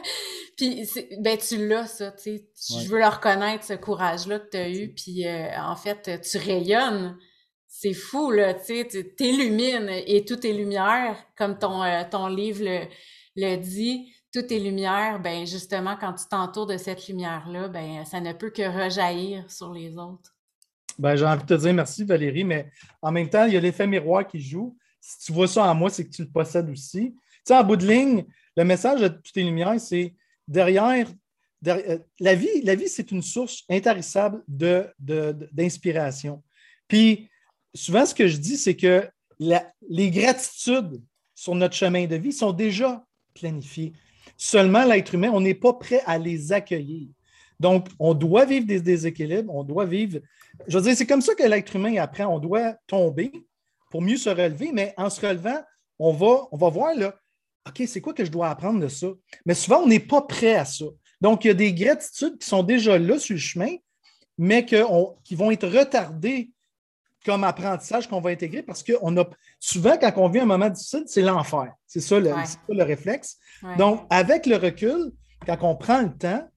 [0.57, 0.89] puis,
[1.19, 2.83] ben, tu l'as, ça, tu sais.
[2.83, 4.95] Je veux le reconnaître, ce courage-là que tu as eu.
[4.95, 5.25] Puis,
[5.59, 7.19] en fait, tu rayonnes.
[7.67, 9.15] C'est fou, là, tu sais.
[9.17, 12.87] T'illumines et tout est lumière, comme ton, ton livre le,
[13.37, 18.21] le dit toutes tes lumières, ben justement, quand tu t'entoures de cette lumière-là, ben ça
[18.21, 20.35] ne peut que rejaillir sur les autres.
[20.99, 22.71] Ben, j'ai envie de te dire merci, Valérie, mais
[23.01, 24.77] en même temps, il y a l'effet miroir qui joue.
[25.01, 27.13] Si tu vois ça en moi, c'est que tu le possèdes aussi.
[27.13, 28.27] Tu sais, en bout de ligne,
[28.57, 30.15] le message de toutes tes lumières, c'est
[30.47, 31.09] derrière,
[31.67, 36.35] euh, la vie, la vie c'est une source intarissable d'inspiration.
[36.35, 36.43] De,
[36.87, 37.31] Puis,
[37.75, 39.09] souvent, ce que je dis, c'est que
[39.39, 41.03] les gratitudes
[41.35, 43.03] sur notre chemin de vie sont déjà
[43.33, 43.95] planifiées.
[44.43, 47.09] Seulement, l'être humain, on n'est pas prêt à les accueillir.
[47.61, 50.19] Donc, on doit vivre des déséquilibres, on doit vivre.
[50.67, 52.25] Je veux dire, c'est comme ça que l'être humain apprend.
[52.35, 53.31] On doit tomber
[53.91, 55.61] pour mieux se relever, mais en se relevant,
[55.99, 57.15] on va, voir là,
[57.69, 59.09] OK, c'est quoi que je dois apprendre de ça?
[59.45, 60.87] Mais souvent, on n'est pas prêt à ça.
[61.21, 63.77] Donc, il y a des gratitudes qui sont déjà là sur le chemin,
[64.39, 66.51] mais qui vont être retardées
[67.25, 69.25] comme apprentissage qu'on va intégrer parce qu'on a
[69.59, 71.73] souvent, quand on vit un moment difficile, c'est l'enfer.
[71.87, 72.33] C'est ça, le,
[72.69, 73.39] le réflexe.
[73.77, 75.13] Donc, avec le recul,
[75.47, 76.49] quand on prend le temps,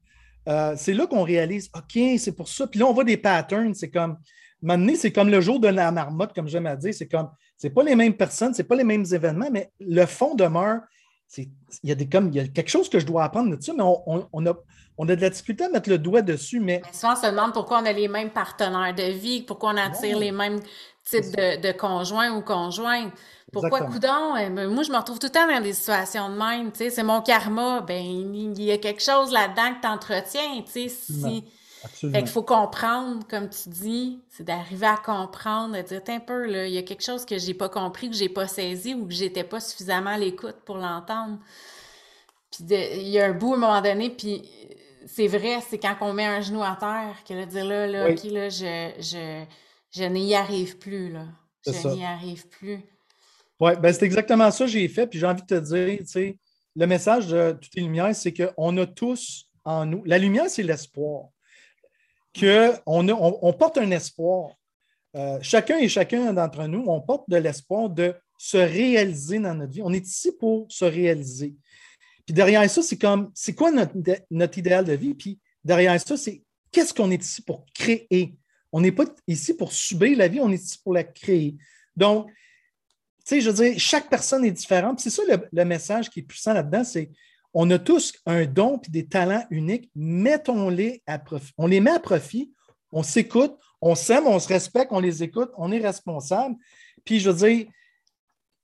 [0.50, 2.68] euh, c'est là qu'on réalise OK, c'est pour ça.
[2.68, 3.74] Puis là, on voit des patterns.
[3.74, 4.18] C'est comme,
[4.62, 6.94] maintenant, c'est comme le jour de la marmotte, comme j'aime à dire.
[6.94, 10.36] C'est comme, c'est pas les mêmes personnes, c'est pas les mêmes événements, mais le fond
[10.36, 10.82] demeure.
[11.38, 11.50] Il
[11.84, 13.74] y, a des, comme, il y a quelque chose que je dois apprendre de ça,
[13.74, 14.54] mais on, on a
[14.98, 16.82] on a de la difficulté à mettre le doigt dessus, mais.
[16.92, 20.18] souvent, on se demande pourquoi on a les mêmes partenaires de vie, pourquoi on attire
[20.18, 20.60] les mêmes
[21.04, 23.12] types de, conjoints ou conjointes.
[23.52, 24.36] Pourquoi, coudon?
[24.36, 27.22] Eh, moi, je me retrouve tout le temps dans des situations de même, c'est mon
[27.22, 27.82] karma.
[27.82, 30.64] Ben, il y a quelque chose là-dedans que tu entretiens,
[31.94, 32.12] si.
[32.12, 36.46] Fait qu'il faut comprendre, comme tu dis, c'est d'arriver à comprendre, de dire, un peu,
[36.46, 39.08] là, il y a quelque chose que j'ai pas compris, que j'ai pas saisi ou
[39.08, 41.40] que j'étais pas suffisamment à l'écoute pour l'entendre.
[42.52, 44.44] Puis il y a un bout à un moment donné, puis
[45.08, 48.10] c'est vrai, c'est quand on met un genou à terre que là, dire là, là,
[48.10, 49.44] OK, là, je, je,
[49.92, 51.26] je n'y arrive plus, là.
[51.66, 52.80] Je n'y arrive plus.
[53.60, 55.08] Oui, ben c'est exactement ça que j'ai fait.
[55.08, 56.38] Puis j'ai envie de te dire, tu sais,
[56.76, 60.04] le message de Toutes les lumières, c'est qu'on a tous en nous.
[60.06, 61.30] La lumière, c'est l'espoir.
[62.38, 64.52] Qu'on on, on, porte un espoir.
[65.16, 69.72] Euh, chacun et chacun d'entre nous, on porte de l'espoir de se réaliser dans notre
[69.72, 69.82] vie.
[69.84, 71.56] On est ici pour se réaliser.
[72.26, 73.94] Puis derrière ça, c'est comme, c'est quoi notre,
[74.32, 75.14] notre, idéal de vie?
[75.14, 78.36] Puis derrière ça, c'est qu'est-ce qu'on est ici pour créer?
[78.72, 81.56] On n'est pas ici pour subir la vie, on est ici pour la créer.
[81.96, 82.36] Donc, tu
[83.26, 85.00] sais, je veux dire, chaque personne est différente.
[85.00, 85.22] C'est ça
[85.52, 87.12] le, message qui est puissant là-dedans, c'est
[87.54, 89.92] on a tous un don et des talents uniques.
[89.96, 91.54] Mettons-les à profit.
[91.58, 92.52] On les met à profit,
[92.92, 96.56] on s'écoute, on s'aime, on se respecte, on les écoute, on est responsable.
[97.04, 97.68] Puis, je veux dire,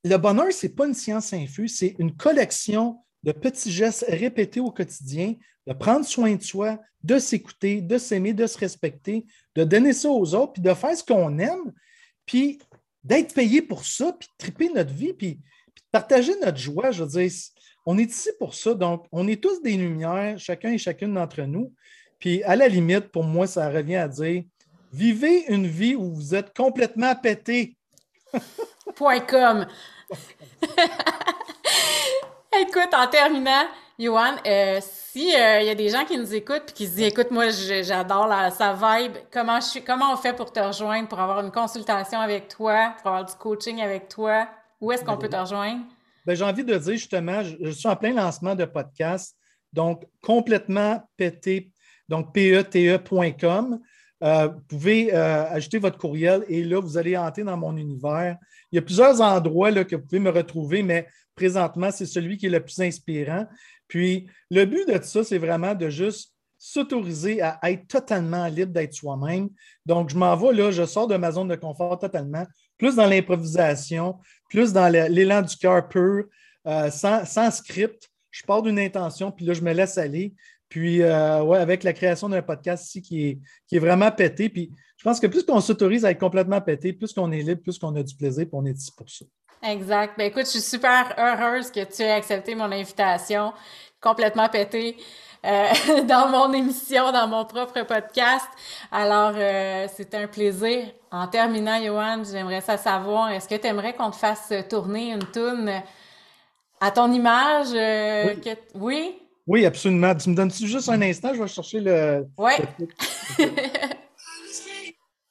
[0.04, 4.62] le bonheur, ce n'est pas une science infuse, c'est une collection de petits gestes répétés
[4.62, 5.36] au quotidien,
[5.68, 9.26] de prendre soin de soi, de s'écouter, de s'aimer, de se respecter,
[9.56, 11.74] de donner ça aux autres, puis de faire ce qu'on aime,
[12.26, 12.60] puis
[13.04, 16.92] d'être payé pour ça, puis de triper notre vie, puis, de partager notre joie.
[16.92, 17.32] Je veux dire,
[17.90, 18.76] on est ici pour ça.
[18.76, 21.74] Donc, on est tous des lumières, chacun et chacune d'entre nous.
[22.20, 24.44] Puis, à la limite, pour moi, ça revient à dire
[24.94, 27.76] vivez une vie où vous êtes complètement pété.
[28.96, 29.66] Point com.
[32.62, 33.66] Écoute, en terminant,
[33.98, 36.92] Yohan, euh, si euh, il y a des gens qui nous écoutent et qui se
[36.92, 41.20] disent écoute, moi j'adore sa vibe, comment je comment on fait pour te rejoindre, pour
[41.20, 44.48] avoir une consultation avec toi, pour avoir du coaching avec toi,
[44.80, 45.82] où est-ce qu'on peut te rejoindre?
[46.26, 49.36] Ben, j'ai envie de dire justement, je, suis en plein lancement de podcast,
[49.74, 51.72] donc complètement pété,
[52.08, 53.80] donc pete.com.
[54.22, 58.38] Euh, vous pouvez ajouter votre courriel et là, vous allez entrer dans mon univers.
[58.72, 62.38] Il y a plusieurs endroits là, que vous pouvez me retrouver, mais présentement, c'est celui
[62.38, 63.46] qui est le plus inspirant.
[63.88, 68.74] Puis, le but de tout ça, c'est vraiment de juste s'autoriser à être totalement libre
[68.74, 69.50] d'être soi-même.
[69.86, 72.46] Donc, je m'en vais là, je sors de ma zone de confort totalement.
[72.80, 74.18] Plus dans l'improvisation,
[74.50, 76.26] plus dans l'élan du cœur pur,
[76.66, 78.10] euh, sans, script.
[78.32, 80.34] Je pars d'une intention, puis là, je me laisse aller.
[80.70, 84.50] Puis, euh, ouais, avec la création d'un podcast ici qui est, qui est vraiment pété.
[84.50, 87.62] Puis, je pense que plus qu'on s'autorise à être complètement pété, plus qu'on est libre,
[87.62, 89.26] plus qu'on a du plaisir, puis on est ici pour ça.
[89.64, 90.14] Exact.
[90.18, 93.52] Ben écoute, je suis super heureuse que tu aies accepté mon invitation,
[94.00, 94.96] complètement pété.
[95.46, 98.46] Euh, dans mon émission, dans mon propre podcast.
[98.92, 100.92] Alors, euh, c'est un plaisir.
[101.12, 105.24] En terminant, Johan, j'aimerais ça savoir, est-ce que tu aimerais qu'on te fasse tourner une
[105.24, 105.72] toune
[106.80, 107.68] à ton image?
[107.74, 108.54] Euh, oui.
[108.76, 109.22] oui?
[109.48, 110.14] Oui, absolument.
[110.14, 111.34] Tu me donnes juste un instant?
[111.34, 112.28] Je vais chercher le...
[112.38, 112.54] Oui.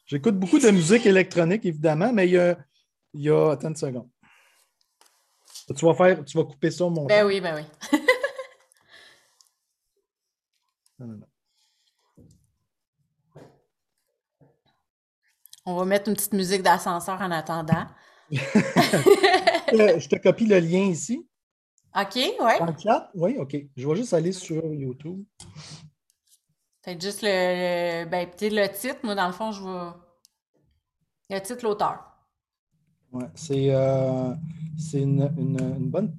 [0.07, 2.57] J'écoute beaucoup de musique électronique, évidemment, mais il y a...
[3.15, 3.51] Il y a...
[3.53, 4.09] Attends une seconde.
[5.77, 6.25] Tu vas faire...
[6.25, 7.05] Tu vas couper ça, mon...
[7.05, 7.99] Ben oui, ben oui.
[15.65, 17.87] On va mettre une petite musique d'ascenseur en attendant.
[18.31, 21.27] je te copie le lien ici.
[21.95, 22.61] OK, ouais.
[22.61, 23.11] En chat?
[23.15, 23.57] Oui, OK.
[23.77, 25.25] Je vais juste aller sur YouTube.
[26.83, 29.01] Peut-être juste le, ben, le titre.
[29.03, 29.91] Moi, dans le fond, je vais.
[31.31, 32.05] Le titre, l'auteur.
[33.13, 34.35] Oui, c'est euh,
[34.95, 36.15] une, une, une, bonne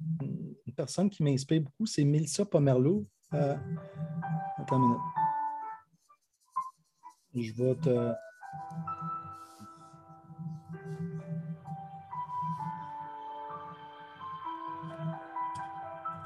[0.66, 1.86] une personne qui m'inspire beaucoup.
[1.86, 3.06] C'est Melissa Pomerleau.
[3.34, 3.56] Euh,
[4.70, 5.00] attends une minute.
[7.34, 8.12] Je vais te.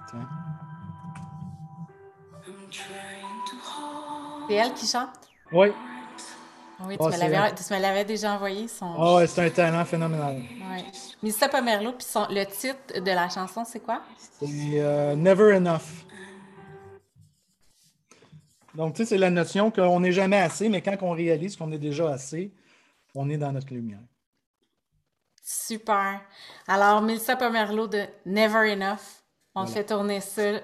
[0.08, 0.28] Tiens.
[4.46, 5.08] C'est elle qui chante?
[5.52, 5.68] Oui.
[6.86, 8.68] Oui, tu, me l'avais déjà envoyé.
[8.68, 8.94] Son...
[8.98, 10.36] Oh, c'est un talent phénoménal.
[10.36, 10.84] Oui.
[11.22, 12.26] Melissa Pomerleau, puis son...
[12.28, 14.02] le titre de la chanson, c'est quoi?
[14.18, 16.04] C'est euh, Never Enough.
[18.74, 21.70] Donc, tu sais, c'est la notion qu'on n'est jamais assez, mais quand on réalise qu'on
[21.72, 22.52] est déjà assez,
[23.14, 24.00] on est dans notre lumière.
[25.42, 26.20] Super.
[26.66, 29.22] Alors, Melissa Pomerleau de Never Enough.
[29.54, 30.60] On fait tourner ça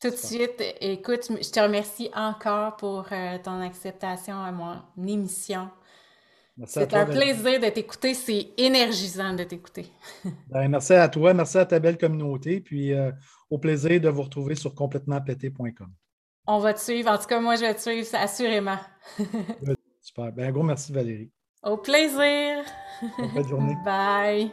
[0.00, 0.62] tout de suite.
[0.80, 5.70] Écoute, je te remercie encore pour euh, ton acceptation à mon émission.
[6.64, 8.14] C'est un plaisir de t'écouter.
[8.14, 9.86] C'est énergisant de t'écouter.
[10.48, 11.34] Ben, merci à toi.
[11.34, 12.60] Merci à ta belle communauté.
[12.60, 13.12] Puis euh,
[13.50, 15.92] au plaisir de vous retrouver sur complétementpété.com.
[16.46, 17.10] On va te suivre.
[17.10, 18.78] En tout cas, moi, je vais te suivre, assurément.
[20.00, 20.32] Super.
[20.32, 21.30] Ben, un gros merci, Valérie.
[21.62, 22.64] Au plaisir.
[23.34, 23.76] Bonne journée.
[23.84, 24.50] Bye.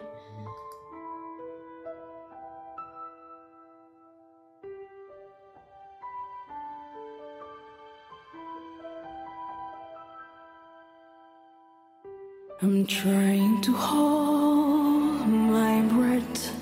[12.62, 16.56] I'm trying to hold my breath.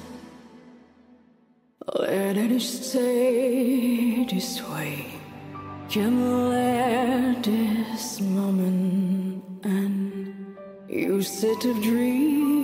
[2.00, 5.11] Let it stay this way.
[5.92, 10.56] Can let this moment end.
[10.88, 12.61] You set of dreaming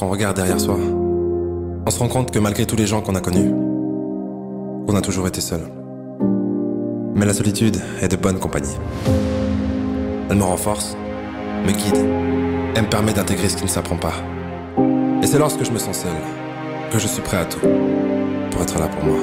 [0.00, 0.76] lorsqu'on regarde derrière soi,
[1.84, 3.52] on se rend compte que malgré tous les gens qu'on a connus,
[4.86, 5.60] on a toujours été seul.
[7.16, 8.76] Mais la solitude est de bonne compagnie.
[10.30, 10.96] Elle me renforce,
[11.66, 11.96] me guide
[12.76, 14.12] et me permet d'intégrer ce qui ne s'apprend pas.
[15.20, 16.12] Et c'est lorsque je me sens seul
[16.92, 17.66] que je suis prêt à tout
[18.52, 19.18] pour être là pour moi.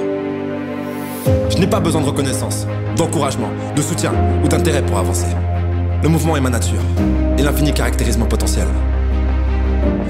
[1.51, 2.67] Je n'ai pas besoin de reconnaissance,
[2.97, 4.11] d'encouragement, de soutien
[4.43, 5.33] ou d'intérêt pour avancer.
[6.03, 6.83] Le mouvement est ma nature
[7.37, 8.67] et l'infini caractérise mon potentiel.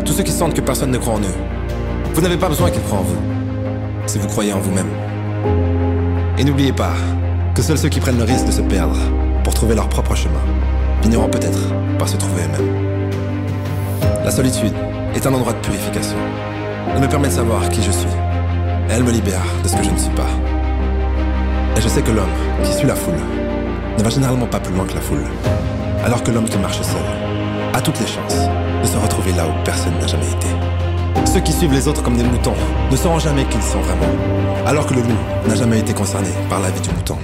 [0.06, 1.36] Tous ceux qui sentent que personne ne croit en eux,
[2.14, 3.18] vous n'avez pas besoin qu'ils croient en vous,
[4.06, 4.90] si vous croyez en vous-même.
[6.38, 6.94] Et n'oubliez pas
[7.54, 8.98] que seuls ceux qui prennent le risque de se perdre
[9.44, 10.42] pour trouver leur propre chemin
[11.02, 11.60] finiront peut-être
[12.00, 12.86] par se trouver eux-mêmes.
[14.24, 14.74] La solitude
[15.14, 16.18] est un endroit de purification.
[16.96, 18.10] Elle me permet de savoir qui je suis.
[18.90, 20.28] Elle me libère de ce que je ne suis pas.
[21.78, 22.26] Et je sais que l'homme
[22.64, 23.20] qui suit la foule
[23.98, 25.26] ne va généralement pas plus loin que la foule.
[26.04, 27.02] Alors que l'homme qui marche seul
[27.74, 28.50] a toutes les chances
[28.86, 30.48] de se retrouver là où personne n'a jamais été.
[31.26, 32.54] Ceux qui suivent les autres comme des moutons
[32.92, 34.12] ne sauront jamais qui ils sont vraiment.
[34.66, 35.18] Alors que le loup
[35.48, 37.18] n'a jamais été concerné par la vie du mouton.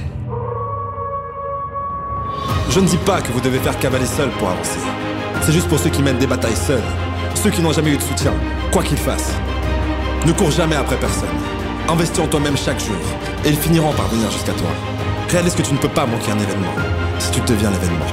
[2.69, 4.79] Je ne dis pas que vous devez faire cavaler seul pour avancer.
[5.41, 6.83] C'est juste pour ceux qui mènent des batailles seuls.
[7.35, 8.33] Ceux qui n'ont jamais eu de soutien,
[8.71, 9.33] quoi qu'ils fassent.
[10.25, 11.29] Ne cours jamais après personne.
[11.89, 12.95] Investis en toi-même chaque jour,
[13.43, 14.69] et ils finiront par venir jusqu'à toi.
[15.29, 16.73] Réalise que tu ne peux pas manquer un événement,
[17.19, 18.05] si tu deviens l'événement.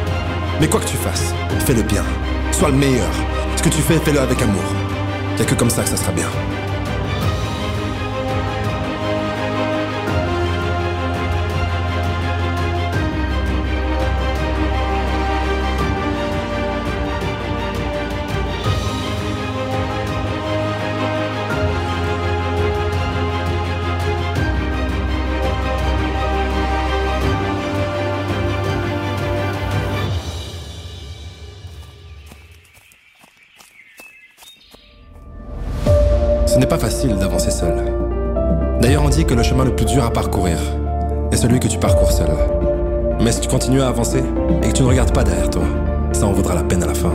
[0.61, 1.35] Mais quoi que tu fasses,
[1.65, 2.05] fais le bien.
[2.53, 3.11] Sois le meilleur.
[3.59, 4.63] Ce que tu fais, fais-le avec amour.
[5.37, 6.29] Y'a que comme ça que ça sera bien.
[41.79, 42.29] Parcours seul.
[43.21, 44.23] Mais si tu continues à avancer
[44.63, 45.63] et que tu ne regardes pas derrière toi,
[46.13, 47.13] ça en vaudra la peine à la fin.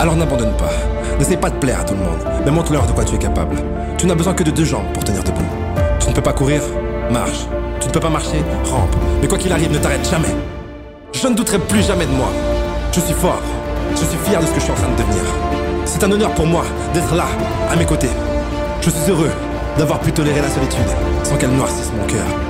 [0.00, 0.70] Alors n'abandonne pas.
[1.18, 3.56] N'essaie pas de plaire à tout le monde, mais montre-leur de quoi tu es capable.
[3.96, 5.42] Tu n'as besoin que de deux jambes pour tenir debout.
[6.00, 6.62] Tu ne peux pas courir
[7.10, 7.46] Marche.
[7.80, 8.38] Tu ne peux pas marcher
[8.70, 8.94] Rampe.
[9.20, 10.34] Mais quoi qu'il arrive, ne t'arrête jamais.
[11.12, 12.28] Je ne douterai plus jamais de moi.
[12.92, 13.42] Je suis fort.
[13.92, 15.22] Je suis fier de ce que je suis en train de devenir.
[15.84, 16.64] C'est un honneur pour moi
[16.94, 17.24] d'être là,
[17.70, 18.10] à mes côtés.
[18.82, 19.30] Je suis heureux
[19.78, 20.88] d'avoir pu tolérer la solitude
[21.24, 22.47] sans qu'elle noircisse mon cœur.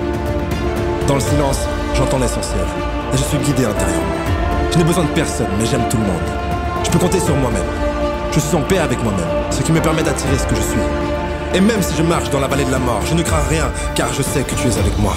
[1.09, 1.61] Dans le silence,
[1.95, 2.67] j'entends l'essentiel
[3.15, 4.13] et je suis guidé intérieurement.
[4.71, 6.21] Je n'ai besoin de personne, mais j'aime tout le monde.
[6.85, 7.65] Je peux compter sur moi-même.
[8.31, 10.81] Je suis en paix avec moi-même, ce qui me permet d'attirer ce que je suis.
[11.55, 13.73] Et même si je marche dans la vallée de la mort, je ne crains rien,
[13.95, 15.15] car je sais que tu es avec moi.